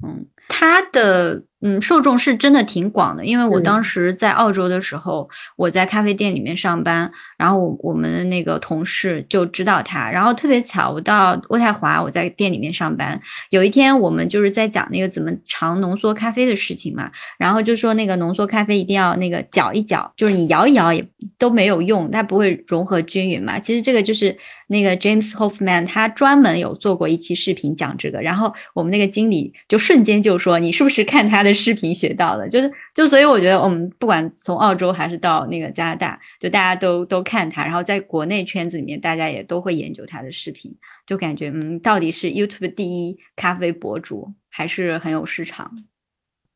[0.03, 1.43] 嗯，他的。
[1.63, 21.07] 嗯，受众是真的挺广的，因为我当时在澳洲的时候，我在咖啡店里面上班，然后我我们的那个同事就知道他，然后特别巧，我到渥太华，我在店里面上班，有一天我们就是在讲那个怎么尝浓缩咖啡的事情嘛，然后就说那个浓缩咖啡一定要那个搅一搅，就是你摇一摇也
[21.37, 23.59] 都没有用，它不会融合均匀嘛。
[23.59, 24.35] 其实这个就是
[24.69, 31.50] 那个 James Hoffman 他专门有做过一期视频讲这个，然后我们那个经理就瞬间就说你是不是看他的。
[31.53, 40.75] 视频学到的，就是就所以我觉得我们不管从澳洲还是到那个加拿大，就大家都都看他，然后在国内圈子里面，大家也都会研究他的视频，
[41.05, 45.71] 就感觉嗯，到底是 YouTube 第一咖啡博主，还是很有市场。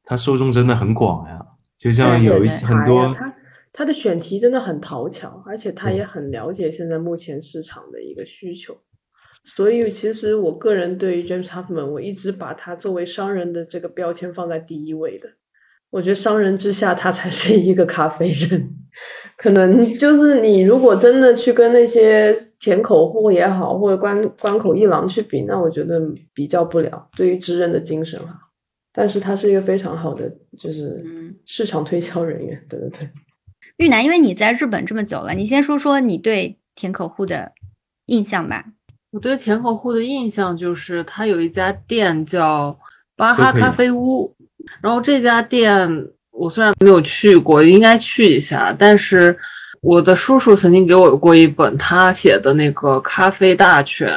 [0.04, 1.40] 他受众真的很广呀，
[1.78, 3.34] 就像有一些很多他
[3.74, 8.78] 他的选题真的很讨巧，而且他也很了解现在目前市场的一个需求。
[9.46, 15.30] 所以，其实我个人对于 James Huffman，我一直把他作为商人的这个标签放在第一位的。
[15.92, 18.76] 我觉得商人之下，他才是一个咖啡人。
[19.38, 26.02] 可能就是你如果真的去跟那些甜口户也好，或者关关口一郎去比，那我觉得
[26.34, 27.08] 比较不了。
[27.16, 28.40] 对于知人的精神啊，
[28.94, 31.04] 但是他是一个非常好的，就是
[31.46, 32.66] 市场推销人员。
[32.68, 33.10] 对对对，
[33.78, 37.52] 玉楠，因为你在日本这么久了，你先说说你对甜口户的
[38.08, 38.66] 印象吧。
[39.16, 42.78] 我对田口户的印象就是，他有一家店叫
[43.16, 44.36] 巴哈咖啡屋，
[44.82, 45.90] 然后这家店。
[46.32, 48.76] 我虽然没有去过，应该去一下。
[48.78, 49.34] 但是
[49.80, 54.10] 我的叔叔曾经给我过一本他写的那个《咖啡大全》，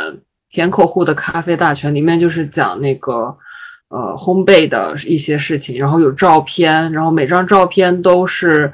[0.51, 3.13] 田口户的《咖啡大全》里面就是讲那个
[3.91, 8.73] 呃烘焙的一些事情，然后有照片，然后每张照片都是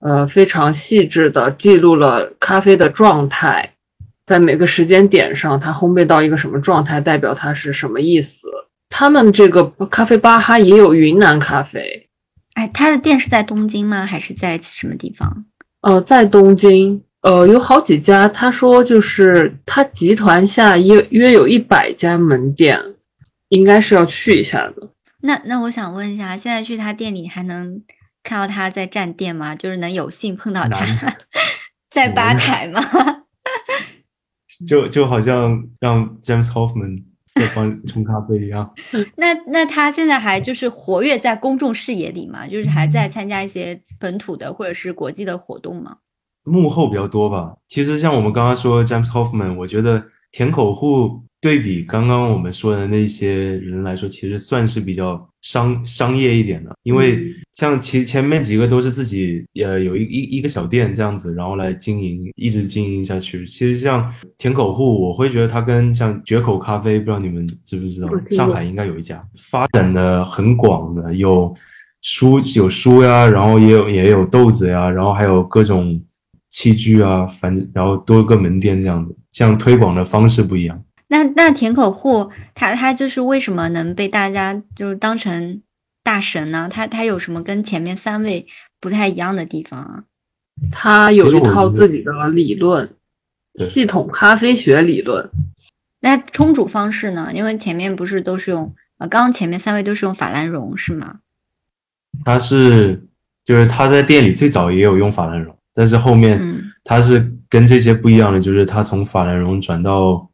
[0.00, 3.72] 呃非常细致的记录了咖啡的状态，
[4.24, 8.48] 在每个时间点上它烘焙到一个什么状态，代表它是什么意思。
[8.88, 12.08] 他们这个咖啡巴哈也有云南咖啡。
[12.54, 14.04] 哎，他的店是在东京吗？
[14.04, 15.46] 还是在什么地方？
[15.80, 18.28] 呃，在东京，呃，有好几家。
[18.28, 22.78] 他说，就是他集团下约约有一百家门店，
[23.48, 24.90] 应该是要去一下的。
[25.22, 27.82] 那那我想问一下，现在去他店里还能
[28.22, 29.56] 看到他在站店吗？
[29.56, 31.16] 就是能有幸碰到他
[31.90, 32.82] 在吧台吗？
[34.66, 37.04] 就就好像让 James Hoffman。
[37.34, 38.70] 在帮冲咖啡一样。
[39.16, 42.46] 那那他现在还就是活跃在公众视野里吗？
[42.46, 45.96] 就是还在参加一些本土的或者是国际的活动吗？
[46.44, 47.56] 幕后比较多吧。
[47.68, 51.22] 其实像我们刚刚说 James Hoffman，我觉得甜口户。
[51.42, 63.44] 对比刚刚我们说的那些人来说，其实算是比较商商业一点的，因为像其前面几个都是自己呃有一一一个小店这样子，然后来经营，一直经营下去。
[63.44, 64.08] 其实像
[64.38, 71.52] 甜口户，我会觉得它跟像绝口咖啡，不知道你们知不知道，上海应该有一家，发展的很广的，有
[72.02, 76.00] 书有书呀，然后也有也有豆子呀，然后还有各种
[76.52, 80.84] 器具啊，反正然后多个门店这样子，像推广的方式不一样。
[81.08, 85.60] 那那田口户，他他就是为什么能被大家就当成
[86.04, 86.68] 大神呢？
[86.70, 88.46] 他他有什么跟前面三位
[88.78, 90.04] 不太一样的地方啊？
[90.70, 92.88] 他有一套自己的理论，
[93.54, 95.28] 系统咖啡学理论。
[96.00, 97.30] 那冲煮方式呢？
[97.34, 101.20] 因为前面不是都是用呃，刚刚前面三位都是用法兰绒是吗？
[102.24, 103.06] 他是
[103.44, 106.40] 就是他在店里最早也有用法兰绒，但是后面
[106.84, 110.28] 他是跟这些不一样的，就是他从法兰绒转到。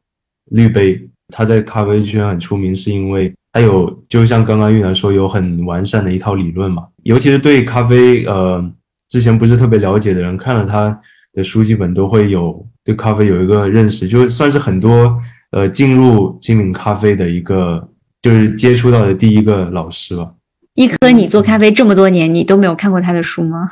[0.52, 6.86] 绿杯，他在咖啡圈很出名，是因为他有，就像刚刚玉楠说，有很完善的一套理论嘛。
[7.02, 8.72] 尤其是对咖啡，呃，
[9.10, 10.98] 之前不是特别了解的人，看了他
[11.34, 15.14] 的书基本都会有对咖啡有一个认识，就算是很多
[15.50, 17.86] 呃进入精品咖啡的一个，
[18.22, 20.32] 就是接触到的第一个老师吧。
[20.76, 23.68] 一科，你做咖啡这么多年，你都没有看过他的书吗？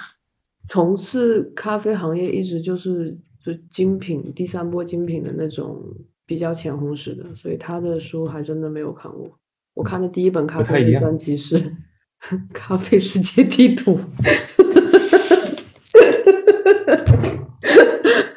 [0.68, 5.82] 从事咖啡行业一直就是就精品第三波精品的那种。
[6.28, 9.30] 比较浅红式的，所以他的书还真的没有看过。
[9.74, 11.56] 我看的第一本咖啡的专辑是
[12.52, 13.96] 《咖啡世界地图》，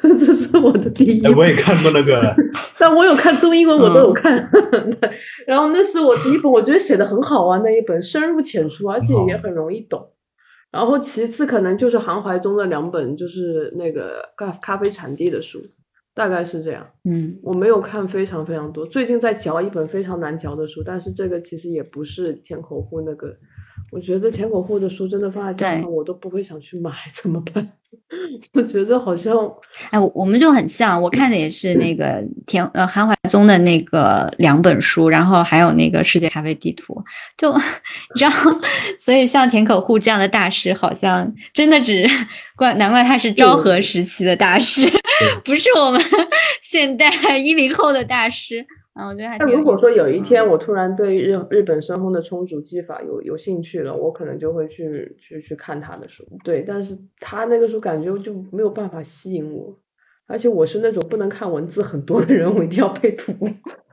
[0.02, 1.20] 这是我的第一。
[1.34, 2.32] 我也看过那个，
[2.78, 4.36] 但我有看中英文，我都有看。
[5.44, 10.00] 然后那是我第一本，我觉得写的很好啊，那一本深入浅出，而且也很容易懂。
[10.70, 15.60] 然后其次可能就是韩怀中的两本，就是那个咖咖啡产地的书。
[16.12, 23.28] 大概是这样，嗯，我没有看非常非常多，最近在嚼一本非常难嚼的书，但是这个其实也不是天口户那个，
[23.90, 27.72] 我觉得田口户的书真的放在家上我都不会想去买， 怎么办？
[28.54, 29.36] 我觉得好像，
[29.90, 37.02] 哎，我们就很像，我看的也是那个田呃韩怀宗的那个两本书，然后还有那个世界咖啡地图，
[37.36, 37.60] 就你
[38.14, 38.30] 知道，
[39.00, 42.08] 所以像田口户这样的大师，好像真的只
[42.56, 44.88] 怪难怪他是昭和时期的大师，
[45.44, 46.00] 不是我们
[46.62, 48.64] 现代一零后的大师。
[49.00, 49.38] 嗯，我觉得还。
[49.38, 56.22] 那如果说有一天我突然对日日本深烘的冲煮技法有有兴趣了，我可能就会去去去看他的书。
[56.44, 59.78] 对，但是他那个书感觉就没有办法吸引我，
[60.26, 63.32] 而且我是那种不能看文字很多的人，我一定要配图。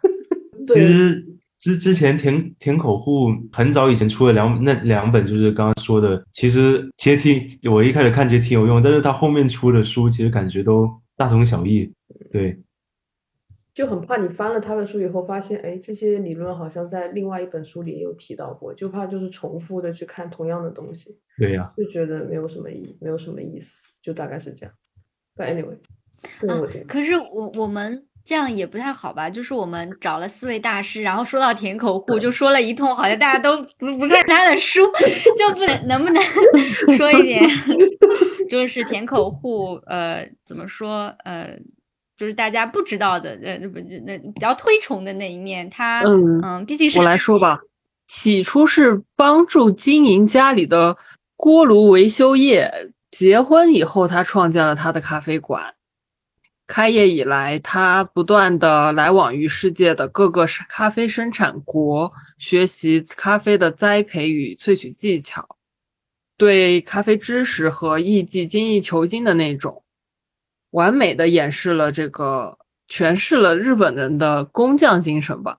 [0.68, 1.26] 其实
[1.60, 11.89] 之之前田田口户很早以前出了两那两本，就是刚刚说的，其实其实挺我一开始看其实挺有用，但是他后面出的书其实感觉都大同小异。
[12.32, 12.58] 对。
[13.78, 21.16] 就很怕你翻了他的书以后，发现哎，这些理论好像在另外一本书里也有提到过，就怕就是重复的去看同样的东西。
[21.38, 24.74] 对呀，就觉得没有什么意，没有什么意思，就大概是这样。
[25.36, 25.78] But anyway，
[26.52, 29.30] 啊，可是我我们这样也不太好吧？
[29.30, 34.82] 就是我们找了四位大师，然后说到田口户，就说了一通，好像大家都不不看他的书，
[35.38, 36.24] 就不能能不能
[36.98, 37.48] 说一点，
[38.50, 41.56] 就是田口户，呃，怎么说，呃，
[42.18, 47.59] 就是大家不知道的，呃，不那比较推崇的那一面，他嗯嗯，毕竟是我来说吧，
[48.07, 50.97] 起初是帮助经营家里的
[51.36, 52.72] 锅炉维修业，
[53.11, 55.76] 结婚以后他创建了他的咖啡馆。
[56.65, 65.47] 开业以来，他不断的来往于世界的各个咖啡生产国，学习咖啡的栽培与萃取技巧，
[66.36, 69.82] 对咖啡知识和艺技精益求精的那种，
[70.78, 75.58] 完美的演示了这个诠释了日本人的工匠精神吧。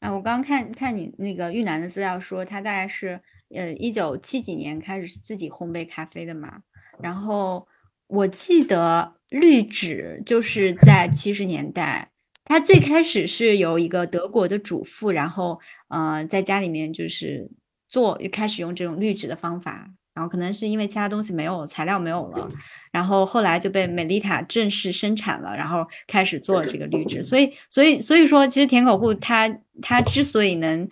[0.00, 3.20] 啊，我刚看看你那个玉楠的资料说，他大概是
[3.54, 6.60] 呃一九七几年开始自己烘焙咖啡的嘛，
[7.00, 7.68] 然后
[8.08, 12.10] 我记得滤纸就是在七十年代，
[12.44, 17.48] 他最开始是由一个德国的主妇，然后呃在家里面就是
[17.88, 22.48] 做，开始用这种滤纸的方法，然后可能是因为其他东西没有材料没有了，
[22.90, 29.48] 然后后来就被美丽塔正式生产了，然后开始做这个绿植，所以所以所以说，其实甜口户他
[29.80, 30.88] 他之所以能。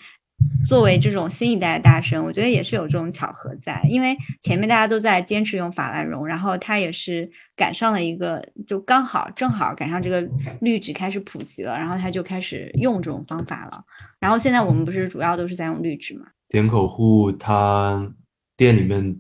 [0.68, 10.20] 作为这种新一代的大神，我觉得也是有这种巧合在，因为前面大家都在坚持用法兰绒，然后他也是赶上了一个，就刚好正好赶上这个
[10.60, 13.82] 绿植开始普及了，然后他就开始用这种方法了。
[14.18, 16.26] 然后现在我们不是主要都是在用绿植嘛？
[16.48, 18.12] 田口户他
[18.56, 19.16] 店里面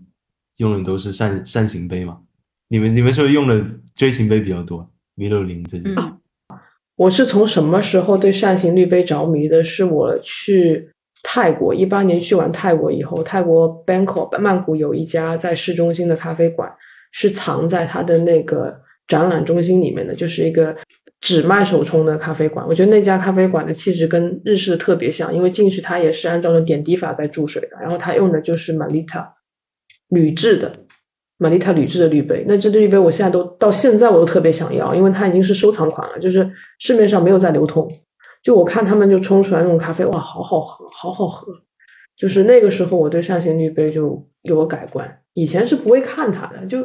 [0.56, 2.18] 用的都是扇扇形杯嘛？
[2.68, 3.64] 你们你们是不是用的
[3.94, 5.88] 锥形杯比较多，米六零这些。
[5.96, 6.18] 嗯，
[6.96, 9.62] 我是从什么时候对扇形滤杯着迷的？
[9.62, 10.90] 是我去。
[11.26, 16.70] 泰国一八年去完泰国以后，泰国 Bangkok 曼谷有一家在市中心的咖啡馆，
[17.12, 18.78] 是藏在它的那个
[19.08, 20.76] 展览中心里面的，就是一个
[21.24, 22.62] 只卖手冲的咖啡馆。
[22.68, 29.26] 我觉得那家咖啡馆的气质跟日式特别像，因为进去它也是按照着点滴法在注水的，然后它用的就是 Malita
[30.10, 30.70] 铝制的
[31.38, 32.44] Malita 铝制的滤杯。
[32.46, 36.46] 那这滤杯我现在都到现在我都特别想要，因为它已经是收藏款了，就是
[36.78, 37.90] 市面上没有再流通。
[38.42, 41.50] 就我看他们就冲出来那种咖啡，哇，好好喝，好好喝。
[42.14, 45.20] 就是那个时候，我对扇形滤杯就有个改观。
[45.32, 46.84] 以前是不会看它的，就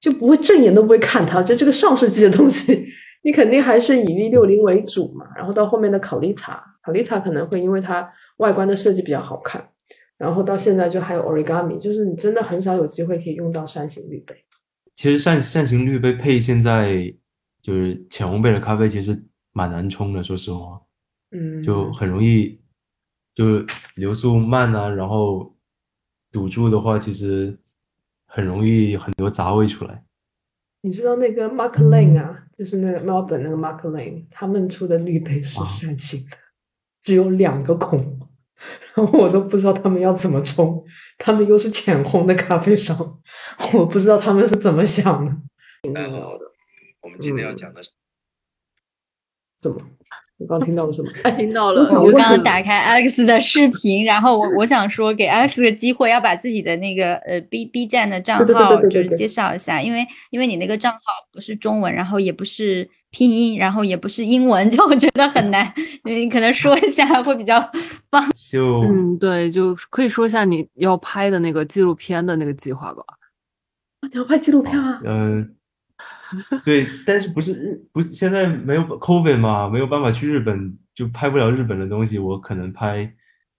[0.00, 1.42] 就不会正眼都不会看它。
[1.42, 2.86] 就这个上世纪的东西，
[3.22, 5.26] 你肯定还是以 V 六零为主嘛。
[5.36, 9.66] 然后到后面的考利塔，考利塔可能会因为它外观的设计比较好看。
[10.16, 14.34] 然后到现在就还有 Origami，就是你真的很少有机会可以用到扇形滤杯。
[14.94, 17.10] 其实扇扇形滤杯配现在
[17.62, 19.18] 就是浅烘焙的咖啡，其实
[19.52, 20.80] 蛮难冲的，说实话。
[21.30, 22.60] 嗯，就很容易，
[23.34, 23.64] 就
[23.94, 25.56] 流速慢啊，然后
[26.30, 27.58] 堵住的话，其实
[28.26, 30.04] 很容易很多杂味出来。
[30.82, 36.36] 你知道那个 Mark Lane 啊，就是那个 Melbourne 那个 Mark Lane，他们出的滤杯是扇形的，
[37.02, 38.18] 只有两个孔，
[38.94, 40.82] 然后我都不知道他们要怎么冲，
[41.18, 43.20] 他们又是浅烘的咖啡商，
[43.74, 45.30] 我不知道他们是怎么想的。
[45.92, 46.44] 大家好的，
[47.02, 47.90] 我们今天要讲的是
[49.58, 49.78] 怎么？
[50.40, 51.10] 我刚听到了什么？
[51.22, 51.82] 哎，听到了。
[52.00, 60.98] 我刚刚打开 Alex 的视频，然后我我想说给 Alex 个机会，要把自己的那个呃 B B 站的账号就是介绍一下，因为因为你那个账号
[61.30, 65.70] 不是中文，然后也不是拼音，然后也不是英文， 就我觉得很难。
[66.04, 67.60] 你可能说一下会比较
[68.08, 68.26] 棒。
[68.50, 73.02] 就嗯，对，就可以说一下你要拍的那个纪录片的那个计划吧。
[74.10, 75.02] 你要拍纪录片啊？
[75.04, 75.54] 嗯。
[76.64, 82.18] 对，但是不是日不是现在没有 COVID 嘛，没有办法去日本，就拍不了日本的东西。
[82.18, 83.12] 我可能拍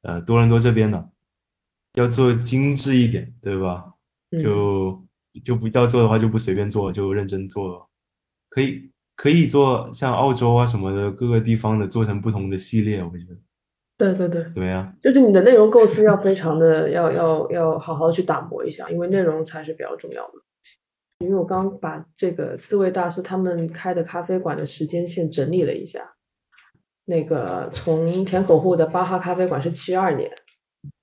[0.03, 1.09] 呃多伦多这边的，
[1.95, 3.85] 要做精致一点，对吧？
[4.41, 5.03] 就
[5.43, 7.89] 就不要做的话，就不随便做，就认真做。
[8.49, 13.38] 可以可以做像澳洲啊什么的各个地方的，做成不同的系列，我觉得。
[13.97, 14.95] 对对对，怎么样？
[15.01, 20.34] 就是你的内容构思要非常的要要要好好去打磨一下，因为内容才是比较重要的。
[21.22, 26.15] 因为我刚把这个四位大师他们开的咖啡馆的时间线整理了一下，
[27.06, 30.30] 那个从田口户的巴哈咖啡馆是七二年，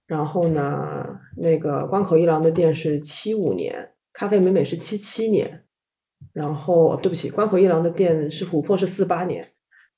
[0.06, 5.64] 然后呢，那个关口一郎的店是七五年，咖啡美美是七七年，
[6.32, 9.46] 然后对不起，关口一郎的店是琥珀是四八年，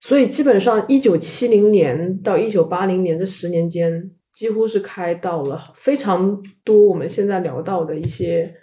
[0.01, 8.55] 所以基本上一九七零年到一九八零年这十年间，几乎是开到了非常多我们现在聊到的一些。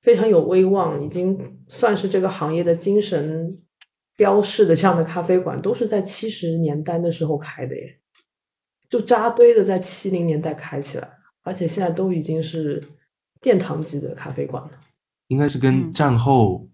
[0.00, 3.58] 非常有威望，已经算是这个行业的精神
[4.16, 7.98] 标示的这样的咖啡馆，都是在七十年代的时候开的耶，
[8.88, 11.08] 就扎堆的在七零年代开起来，
[11.42, 12.82] 而且现在都已经是
[13.40, 14.70] 殿堂级的咖啡馆了。
[15.28, 16.68] 应该是跟战后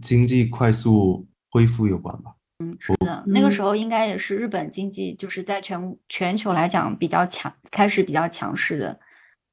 [0.00, 2.34] 经济快速恢复有关吧。
[2.60, 8.98] 嗯，是的，那个时候应该也是日本经济就是在全全球来讲比较强，开始比较强势的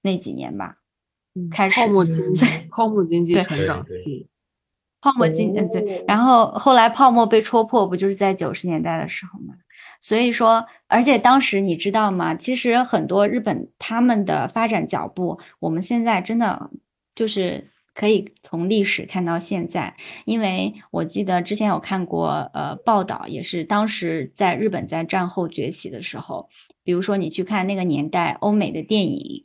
[0.01, 0.77] 那几年吧。
[1.51, 4.27] 开始泡沫经济，泡沫经济成长期。
[5.01, 9.53] 泡沫经嗯对，哦然后后来泡沫被戳破，不就是在九十年代的时候吗？
[10.01, 12.33] 所以说，而且当时你知道吗？
[12.33, 16.71] 其实很多日本他们的发展脚步，我们现在真的
[17.13, 19.95] 就是可以从历史看到现在，
[20.25, 26.49] 因为我记得之前有看过呃报道，也是当时在日本在战后崛起的时候，
[26.83, 29.43] 比如说你去看那个年代欧美的电影，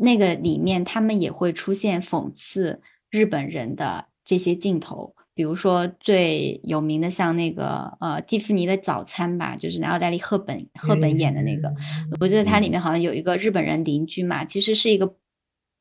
[0.00, 5.14] 那个里面他们也会出现讽刺日本人的这些镜头。
[5.32, 11.72] 比如说最有名的，像那个呃蒂芙尼的早餐吧，就是奥黛丽赫本赫本演的那个，
[12.20, 15.14] 我记得它里面好像有一个日本人邻居嘛，其实是一个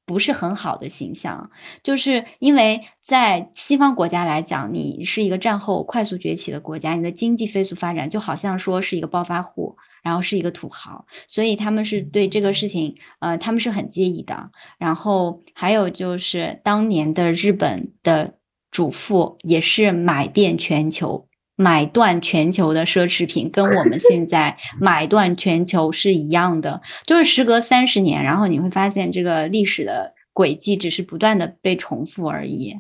[0.06, 1.52] 不是很好的形象，
[1.84, 14.52] 就是因为在西方国家来讲，你是一个战后快速崛起的国家，你的经济飞速发展，就好像说是一个暴发户，然后是一个土豪，所以他们是对这个事情，呃，他们是很介意的。
[14.78, 18.34] 然后还有就是当年的日本的
[18.72, 21.26] 主妇也是买遍全球。
[21.62, 32.74] 买断全球的奢侈品，跟我们现在 买断全球是一样的，就是时隔三十年，然后你会发现这个历史的轨迹只是不断的被重复而已。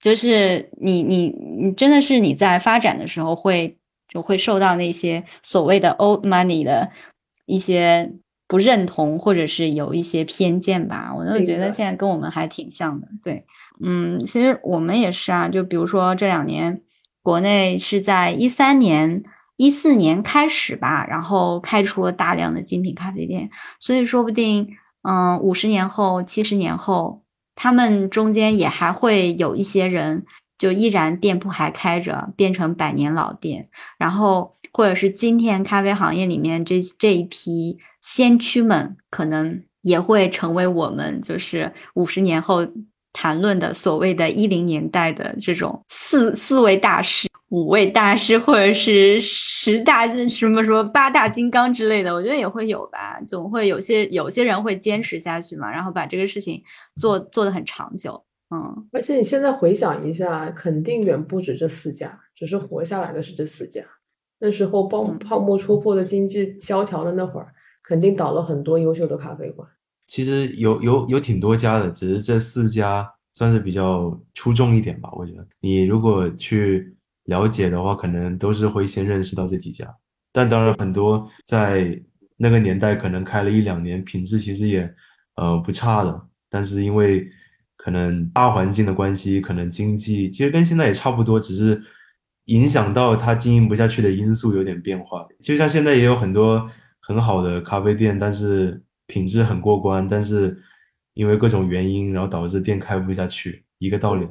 [0.00, 1.26] 就是你你
[1.60, 3.76] 你真的是你在发展的时候会
[4.12, 6.90] 就会受到那些所谓的 old money 的
[7.46, 8.12] 一些
[8.46, 11.14] 不认同，或者是有一些偏见吧。
[11.16, 13.08] 我就觉得现在跟我们还挺像的。
[13.22, 13.44] 对，
[13.82, 16.82] 嗯，其实我们也是啊，就比如说这两年。
[17.22, 19.22] 国内是在一三年、
[19.58, 24.66] 一四年开始吧，然后开出了大量的精品咖啡店，所以说不定，
[25.02, 27.22] 嗯，五十年后、七十年后，
[27.54, 30.24] 他们中间也还会有一些人，
[30.60, 33.68] 就依然店铺还开着，变成百年老店，
[33.98, 42.64] 然后或者是今天咖啡行业里面这这一批先驱们，可能也会成为我们就是五十年后。
[43.12, 53.20] 谈论的所谓的“一零年代”的这种四四位大师、五位大师，或者是十大什么什么八大金刚之类的，我觉得也会有吧。
[53.26, 56.62] 总会有些有些人会坚持下去嘛，然后把这个事情
[57.00, 58.24] 做做得很长久。
[58.50, 63.82] 嗯，而且你现在回想一下，肯定远不止这四家，只是活下来的是这四家。
[64.40, 67.52] 那时候泡泡沫戳破的经济萧条的那会儿，
[67.82, 69.68] 肯定倒了很多优秀的咖啡馆。
[70.06, 75.08] 其实有有有挺多家的，只是这四家算是比较出众一点吧。
[75.12, 76.96] 我觉得你如果去
[77.26, 79.86] 了解的话，可能都是会先认识到这几家。
[80.32, 81.96] 但当然，很多在
[82.36, 84.92] 那个年代可能开了一两年，品质其实也
[85.36, 86.20] 呃不差的。
[86.48, 87.28] 但是因为
[87.82, 91.80] 可能大环境的关系，可能经济其实跟现在也差不多，只是
[92.46, 95.26] 影响到它经营不下去的因素有点变化。
[95.42, 96.68] 就像现在也有很多
[97.00, 98.82] 很好的咖啡店，但是。
[99.12, 100.56] 品质很过关，但是
[101.14, 104.30] 因为各种原因，然后导致店开不下去，一个道理来。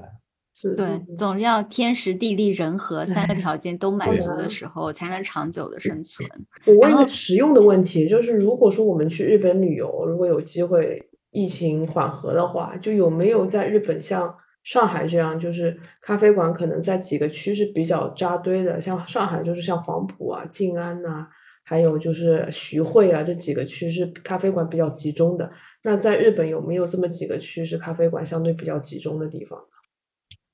[0.56, 6.30] 是对，总要天时地利人和三个条件都满足的时候，才能长久的生存。
[6.66, 21.28] 我问一个实用的问题，就是如果说我们去日本旅游，如果有机会疫情缓和的话，就有没有在日本像上海这样，就是咖啡馆可能在几个区是比较扎堆的，像上海就是像黄埔啊、静安呐。
[21.64, 25.48] 还有就是徐汇啊，这几个区是咖啡馆比较集中的。
[25.84, 29.60] 那在日本有没有这么几个区是咖啡馆相对比较集中的地方？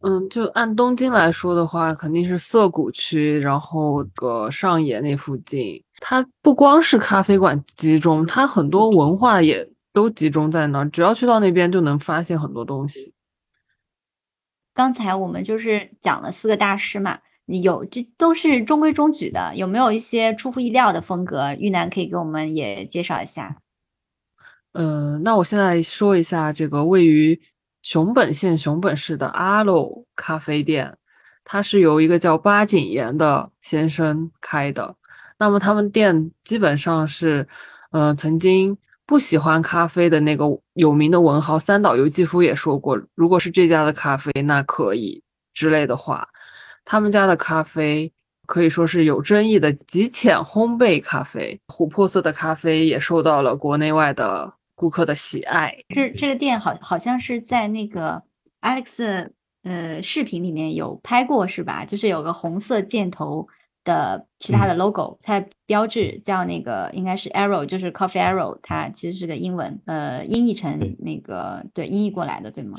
[0.02, 5.82] 嗯，就按东京来说的话，肯定是涩谷区，然后个上野那附近。
[6.02, 9.66] 它不光是咖啡馆集中，它很多文化也
[9.96, 10.90] 都集中在那儿。
[10.92, 13.14] 只要去到那边，就能发现很多东西。
[14.74, 17.18] 刚才我们就是讲了四个大师嘛。
[17.48, 19.56] 有，这都是中规中矩的。
[19.56, 21.54] 有没有一些出乎意料的风格？
[21.60, 23.58] 玉楠可以给我们也介绍一下。
[24.74, 27.40] 呃，那我现在说一下这个位于
[27.84, 30.98] 熊本县熊本市的阿楼咖啡店，
[31.44, 34.96] 它是由一个叫八井岩的先生开的。
[35.38, 37.48] 那么他们店基本上是，
[37.92, 45.24] 呃，曾经不喜欢咖啡的那个有名的文豪三岛由纪夫也说过，如果是这家的咖啡，那可以
[45.54, 46.28] 之类的话。
[46.84, 48.12] 他们家的咖啡
[48.46, 55.76] 可以说是有争议的极浅烘焙咖啡，琥珀色的咖啡也受到了国内外的顾客的喜爱。
[55.90, 58.22] 这这个店好好像是在那个
[58.62, 59.28] Alex
[59.64, 61.84] 呃视频里面有拍过是吧？
[61.86, 63.48] 就是有个红色箭头
[63.86, 72.78] 的其他的 logo，它标志叫那个应该是 arrow，就是 coffee arrow，它其实是个英文，呃，音译成那个对音译过来的对吗？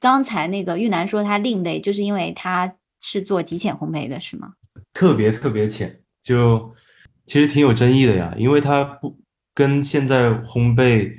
[0.00, 2.74] 刚才那个玉楠说它另类，就是因为它。
[3.06, 4.54] 是做极浅烘焙的，是吗？
[4.94, 6.72] 特别特别浅，就
[7.26, 9.14] 其实挺有争议的呀，因为它不
[9.52, 11.12] 跟现在烘焙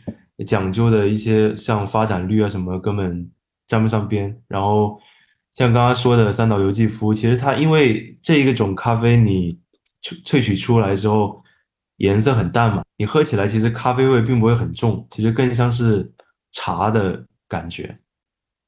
[0.48, 3.30] 讲究的一些像发展率啊什么根本
[3.68, 4.36] 沾不上边。
[4.48, 4.99] 然后
[5.56, 9.57] 像刚刚说的三岛由纪夫，其实它因为这一个种咖啡你
[10.03, 11.41] 萃萃取出来之后
[11.98, 16.11] 颜色很淡嘛，你喝起来其实咖啡味并不会很重，其实更像是
[16.52, 17.98] 茶的感觉，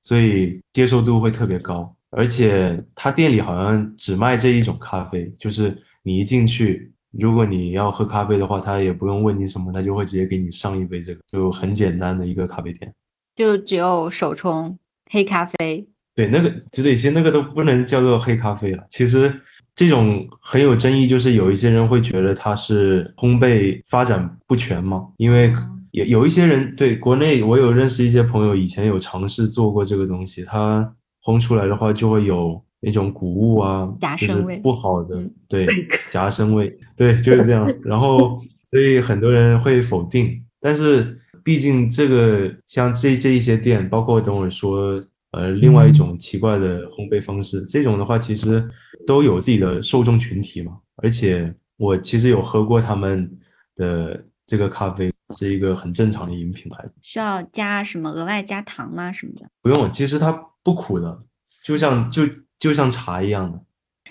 [0.01, 1.93] 所以接受度会特别高。
[2.09, 12.95] 而且他店里好像只卖这一种咖啡，就是你一进去，如果你要喝咖啡的话，他也不用问你什么，他就会直接给你上一杯这个，就很简单的一个咖啡店。
[13.35, 14.79] 就只有手冲
[15.11, 15.85] 黑咖啡。
[16.17, 18.83] 对，那个就得些那个都不能叫做黑咖啡了。
[18.89, 19.33] 其实
[19.73, 25.53] 这种很有争议，就是有一些人会觉得它是烘焙发展不全嘛，因为
[25.91, 30.93] 有有一些人对国内，我有认识一些朋友，以前有尝试做过这个东西，它。
[31.23, 33.85] 烘出来的话，就会有那种谷物啊，
[34.17, 35.67] 就是不好的，对，
[36.09, 37.69] 夹生味，对，就是这样。
[37.83, 40.41] 然后，所以很多人会否定。
[40.61, 48.67] 但是，毕竟这个像这这一些店，包括等会说，呃，另外一种奇怪的烘焙方式，这种的话，其实
[49.05, 50.77] 都有自己的受众群体嘛。
[50.97, 53.29] 而且，我其实有喝过他们
[53.75, 56.91] 的这个咖啡，是一个很正常的饮品来的。
[57.01, 59.11] 需要加什么额外加糖吗？
[59.11, 59.49] 什么的？
[59.61, 60.43] 不用，其实它。
[60.67, 61.23] 不苦的，
[61.63, 62.23] 就像就
[62.59, 63.63] 就像茶一样的。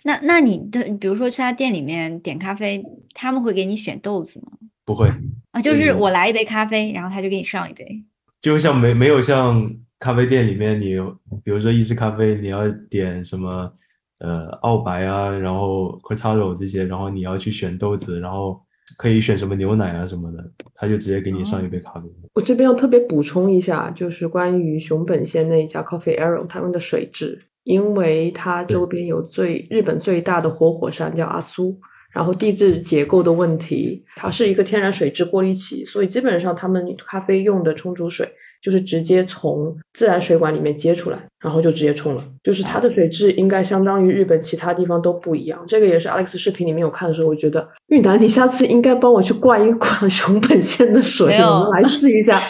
[0.05, 2.83] 那那你的，比如说去他店里面点咖啡，
[3.13, 4.53] 他们会给你选豆子吗？
[4.87, 5.07] 不会
[5.51, 8.03] 啊，就是我来一杯咖啡，然后他就给你上一杯。
[8.41, 10.97] 就像没没有像咖啡店里面，你
[11.45, 13.73] 比如说意式咖啡，你要点什么
[14.19, 18.61] 呃澳白啊，然后 c o r t a d o 这些，然后你要去选豆子，然后。
[18.97, 20.39] 可以选什么牛奶啊什么的，
[20.73, 22.03] 他就直接给你上一杯咖啡。
[22.35, 31.77] 我这边要特别补充一下，就是关于熊本县那一家 Coffee Arrow 他们的水质，因为它周边有最日本最大的活火山叫阿苏，
[32.13, 38.33] 然后地质结构的问题，它是一个天然水质过滤器，所以基本上他们咖啡用的冲煮水。
[38.63, 42.25] 就是直接从自然水管里面接出来，然后就直接冲了。
[42.43, 45.63] 就是它的水质应该相当于日本其他地方都不一样。
[45.67, 52.43] 这个也是 Alex 视频里面有看的时候，我觉得玉南，你下次应该帮我去灌一 灌熊本县的水，我们来试一下。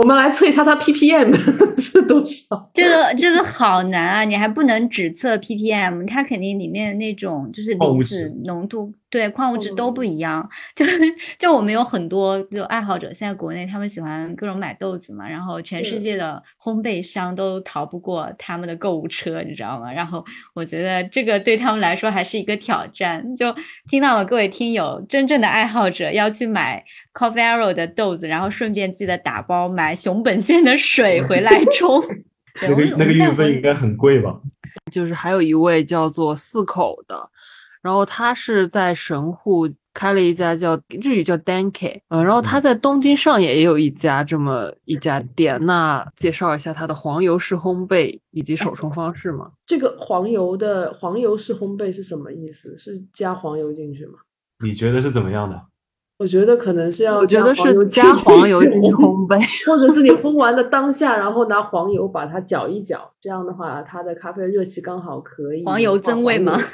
[0.00, 1.30] 我们来测一下它 ppm
[1.78, 2.70] 是多少？
[2.72, 4.24] 这个这个好难啊！
[4.24, 10.48] 你还不能只测 ppm，它肯定里面那种就是离子浓度，对矿物质都不一样。
[10.74, 10.98] 就是
[11.38, 19.92] 就我们有很多就爱好者，现在国内他们喜欢各种买豆子嘛，然后全世界的烘焙商都逃不过他们的购物车，你知道吗？
[19.92, 20.24] 然后
[20.54, 23.36] 我觉得这个对他们来说还是一个挑战。
[23.36, 23.54] 就
[23.90, 26.82] 听到了各位听友，真正的爱好者要去买。
[27.12, 32.02] Coffee Arrow 的豆子，然后顺便记得打包买熊本县的水回来冲。
[32.62, 34.40] 那个那个运费应该很贵吧？
[34.90, 37.30] 就是还有一位叫做四口的，
[37.80, 45.58] 然后他是在神户开了一家叫日语叫 Danke，嗯，然后他在东京上野也有一家这么一家店。
[45.64, 49.50] 那介绍一下他的黄油式烘焙以及手冲方式吗？
[49.66, 52.76] 这个黄油的黄油式烘焙是什么意思？
[52.78, 54.14] 是加黄油进去吗？
[54.62, 55.60] 你觉得是怎么样的？
[56.20, 65.64] 我觉得可能是要，我觉得是加黄油进烘焙， 或者是你烘完的当下，然后拿黄油把它搅一搅，这样的话，它的咖啡热气刚好可以。
[65.64, 66.60] 黄油增味吗？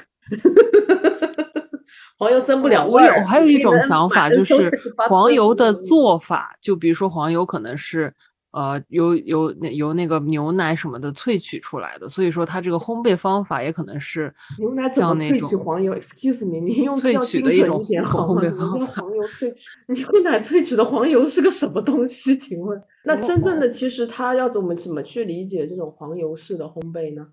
[2.19, 2.95] 黄油增不了味。
[2.95, 4.69] 我有还有一种想法，就是
[5.09, 8.13] 黄油的做法，就比如说黄油可能是。
[8.53, 19.03] 呃，由由那由那个牛奶什么的萃取出来的，所以说它这个烘焙方法也可能是牛奶怎么萃取黄油？Excuse me，你用萃取的一种烘焙方法。
[19.03, 19.61] 黄油萃取
[19.93, 22.39] 牛奶萃取的黄油是个什么东西？
[22.41, 27.27] 请问，那真正的其实它要怎么怎么去理解这种黄油式的烘焙呢？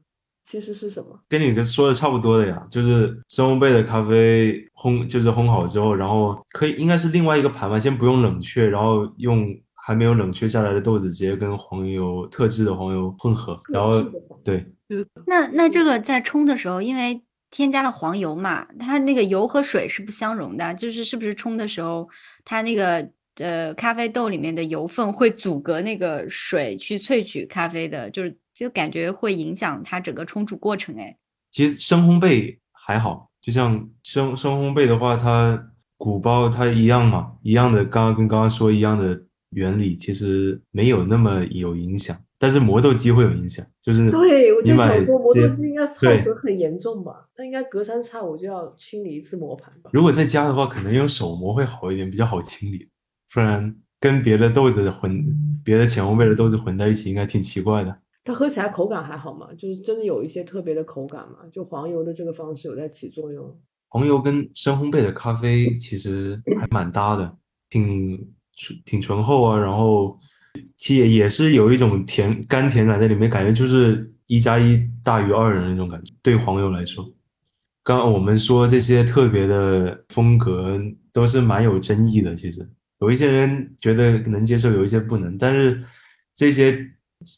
[0.44, 1.18] 其实是什么？
[1.30, 9.48] 跟你跟说的差不多的呀，就是深烘焙的咖啡烘，就是烘好之后，然后可以应该是另外一个盘吧，先不用冷却，然后用。
[9.85, 14.01] 还没有冷却下来的豆子直接跟黄油特制的黄油混合，然后
[14.41, 14.65] 对，
[15.27, 22.07] 那那这个在冲的时候，因为添加了黄油嘛，它那个油和水是不相容的，就是是不是冲的时候，
[22.45, 23.05] 它那个
[23.35, 30.95] 呃咖啡豆里面的油分会阻隔那个水去萃取咖啡的，就是就感觉会影响它整个冲煮过程。
[30.97, 31.14] 哎，
[31.51, 35.61] 其实深烘焙还好，就像生生烘焙的话，它
[35.97, 39.22] 鼓包它一样嘛，一样的，刚刚跟刚刚说一样的。
[39.55, 47.27] 原理其实没有那么有影响，但是磨豆机会有影响，就是对我就想说磨豆机应该耗损很严重吧？
[47.35, 49.89] 它应该隔三差五就要清理一次磨盘吧？
[49.93, 52.89] 如果在家的话，可能用手磨会好一点，比较好清理，
[53.34, 55.25] 不然跟别的豆子混，
[55.63, 57.97] 别的浅烘焙的豆子混在一起，应该挺奇怪的。
[58.25, 59.49] 它喝起来口感还好吗？
[59.57, 61.39] 就是真的有一些特别的口感吗？
[61.51, 63.59] 就黄油的这个方式有在起作用？
[63.89, 67.38] 黄油跟深烘焙的咖啡其实还蛮搭的，
[67.69, 68.34] 挺
[68.85, 70.19] 挺醇厚啊，然后
[70.77, 76.13] 其实也是有一种甜甘甜感在里面，感觉就是一加一大于二的那种感觉。
[76.21, 77.03] 对黄油来说，
[77.84, 80.80] 刚刚我们说这些特别的风格
[81.11, 82.67] 都是蛮有争议的，其实
[82.99, 85.84] 有一些人觉得能接受，有一些不能，但是
[86.35, 86.77] 这些。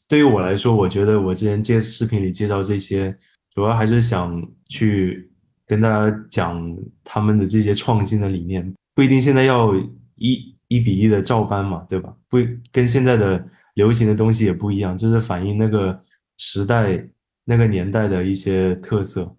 [0.08, 3.16] 对于我来说，我觉得我之前介视频里介绍这些，
[3.54, 5.30] 主要还是想去
[5.68, 9.76] 跟大家讲他们的这些创新的理念，不一定现在要
[10.16, 12.16] 一一比一的照搬嘛，对吧？
[12.30, 12.38] 不
[12.72, 16.04] 跟现在的流行的东西也不一样，这是反映那个
[16.38, 17.08] 时代、
[17.44, 19.36] 那个年代的一些特色。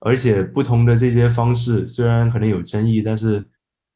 [0.00, 3.44] 而且不同的这些方式虽然可能有争议，但是，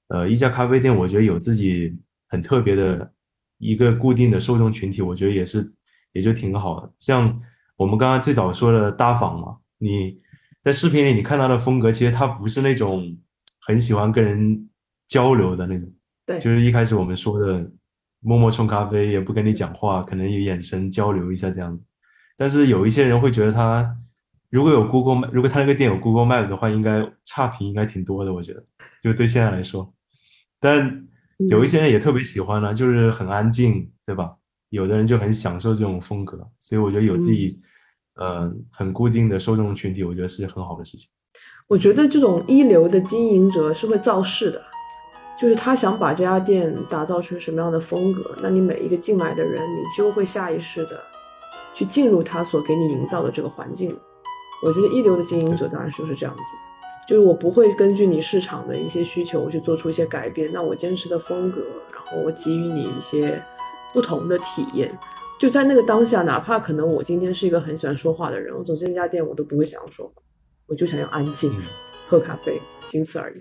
[0.09, 1.99] 呃，一家咖啡店我觉得有自己
[2.29, 3.13] 很特别的。
[3.59, 5.73] 一个固定的受众群体，我觉得也是，
[6.13, 6.93] 也就挺好的。
[6.99, 7.41] 像
[7.79, 10.21] 我们刚刚最早说的搭访嘛，你
[10.63, 13.17] 在视频里你看到的风格，其实他不是那种
[13.63, 14.69] 很喜欢跟人
[15.09, 15.91] 交流的那种，
[16.27, 17.71] 对，就是一开始我们说的
[18.21, 21.83] 默默冲咖啡，也不跟你讲话，可能有眼神交流一下这样子。
[22.37, 23.97] 但是有一些人会觉得他
[24.51, 28.65] 如果有 Google，如果他那个店有 Google Map 的话，应该差评应该挺多的，我觉得，
[29.03, 29.95] 就对现在来说，
[30.61, 31.05] 但。
[31.51, 34.35] 有一些人也特别喜欢呢，就是很安静，对吧？
[34.71, 37.61] 有的人就很享受这种风格，所以我觉得有自己，
[38.15, 41.11] 呃，很固定的受众群体，我觉得是很好的事情。
[41.69, 44.65] 我觉得这种一流的经营者是会造势的，
[45.39, 51.01] 就是他想把这家店打造成什么样的风格，那你每一个进来的人，你就会下意识的
[51.75, 53.97] 去进入他所给你营造的这个环境。
[54.63, 56.43] 我觉得一流的经营者当然就是这样子。
[57.07, 63.41] 就是我不会根据你市场的一些需求去做出一些改变，那我坚持的风格，然后我给予你一些
[63.93, 64.93] 不同的体验。
[65.39, 70.15] 就在那个当下，哪怕可能我今天是一个很喜欢说话的人，我走进这家店，我都不会想要说话，
[70.67, 71.55] 我就想要安静
[72.09, 73.41] 喝咖啡，仅此而已。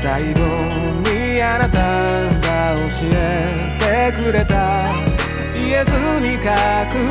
[0.00, 0.40] 最後
[1.10, 1.78] にあなた
[2.46, 4.94] が教えてくれた
[5.52, 6.40] 言えずに隠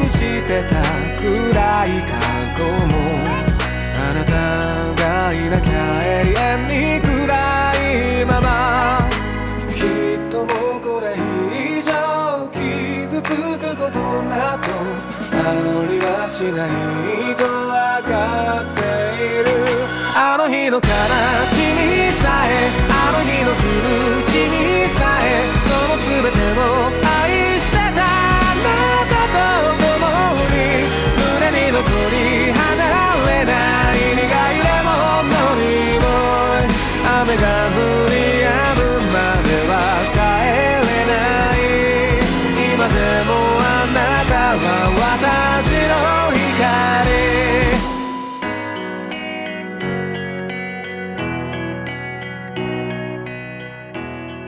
[0.08, 0.16] し
[0.48, 0.82] てた
[1.20, 2.16] 暗い過
[2.56, 2.96] 去も
[3.94, 4.32] あなた
[5.04, 7.36] がいなきゃ永遠に暗
[8.22, 8.48] いまま。
[9.70, 11.92] きっともうこれ以上
[12.54, 13.26] 傷つ
[13.60, 14.64] くことなど
[15.34, 18.77] ありはしないとわかって
[20.48, 20.88] の日の悲し
[21.74, 24.67] みさえあの日の苦しみ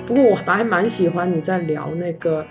[0.10, 2.44] 不过我还蛮喜欢你在聊那个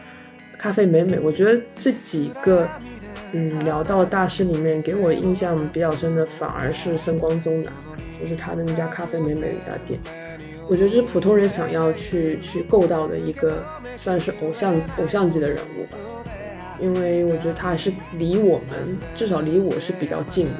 [0.57, 2.69] 咖啡美美，我觉得这几个
[3.33, 7.73] 嗯聊到大师里面，给我印象比较深的反而是森光宗南。
[8.21, 9.97] 就是他的那家咖啡美美的一家店，
[10.69, 13.65] 我觉得这是普通人想要去去够到的一个
[13.97, 15.97] 算是偶像偶像级的人物吧，
[16.81, 20.53] 因为我觉得他还是离我们至少离我是比较近的。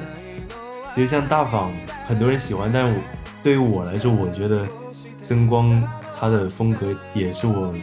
[0.95, 1.69] 其实像大仿，
[2.07, 2.95] 很多人喜欢，但我
[3.43, 4.65] 对于我来说，我觉得
[5.21, 5.83] 森光
[6.19, 7.73] 他的风格也是我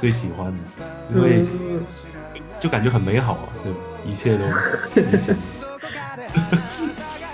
[0.00, 0.60] 最喜欢的，
[1.14, 1.44] 因为
[2.60, 3.78] 就感觉很美好啊，对吧？
[4.06, 4.44] 一切都
[5.00, 5.34] 理想。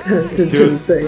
[0.48, 1.06] 就对。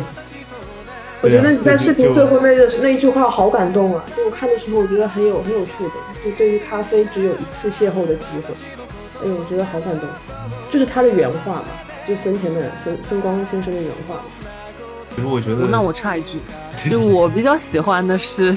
[1.21, 4.05] 我觉得你在视频最后那个那一句话好感动啊！
[4.17, 5.93] 就我看的时候，我觉得很有很有触动。
[6.25, 8.55] 就对于咖啡只有一次邂逅的机会，
[9.23, 10.09] 哎呦，我觉得好感动。
[10.71, 11.65] 就是他的原话嘛，
[12.07, 14.21] 就森田的森森光先生的原话。
[15.17, 16.39] 其实我觉得，那我插一句，
[16.89, 18.57] 就我比较喜欢的是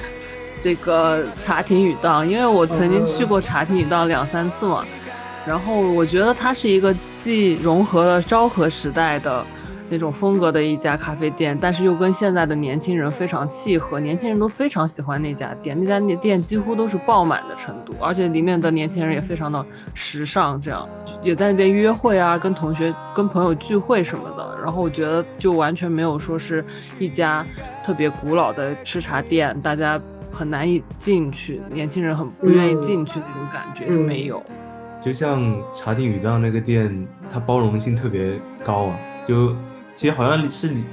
[0.62, 4.86] 这个茶亭雨道，因为我曾经去过茶亭雨道两三次嘛。
[5.46, 9.44] 然后我觉得它是一个既融合了昭和时代的。
[9.94, 20.88] 那种风格的一家咖啡店，但是又跟现在的年轻人非常契合，年轻人都非常喜欢那家店，那家店几乎都是爆满的程度，而且里面的年轻人也非常的时尚，这样
[21.22, 24.58] 也在那边约会啊，跟同学、跟朋友聚会什么的。
[24.64, 26.64] 然后我觉得就完全没有说是
[26.98, 27.46] 一家
[27.86, 30.00] 特别古老的吃茶店，大家
[30.32, 34.42] 很难以进去，年轻人很不愿意进去那种感觉就没有。
[35.04, 39.56] 就像茶丁语档那个店，它包容性特别高啊，就。
[39.94, 40.84] 其实好像是你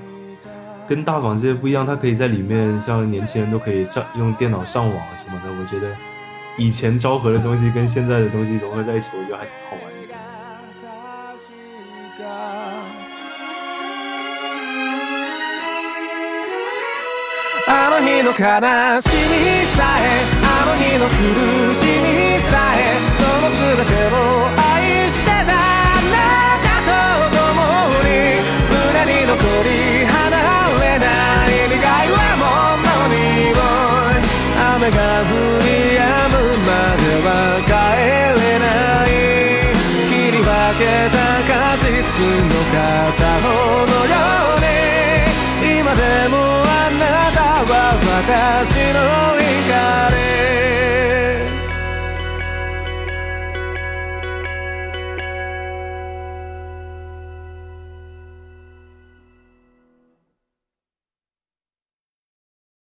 [0.87, 5.49] 跟大坊这些不一样，它可以在里面，像年轻人都可以上用电脑上网什么的。
[5.59, 5.97] 我觉得
[6.59, 10.15] 以前昭和的东西跟现在的东西融合在一起，我觉得还挺好玩的。
[17.71, 18.41] あの日の悲
[19.03, 21.13] しみさえあの日の苦
[21.77, 24.17] しみさえその全てを
[24.57, 26.17] 愛してたあな
[26.65, 27.61] たと共
[28.09, 28.41] に
[28.73, 29.37] 胸に残
[29.69, 29.69] り
[30.09, 30.33] 離
[30.81, 31.05] れな
[31.45, 33.61] い願いはものにお
[34.17, 34.25] い
[34.57, 36.01] 雨が降り止
[36.33, 37.29] むまでは
[37.69, 37.71] 帰
[38.41, 39.13] れない。
[40.09, 40.49] 切り分
[40.81, 41.85] けた果実
[42.49, 43.47] の片方
[43.85, 44.08] の
[48.29, 48.78] よ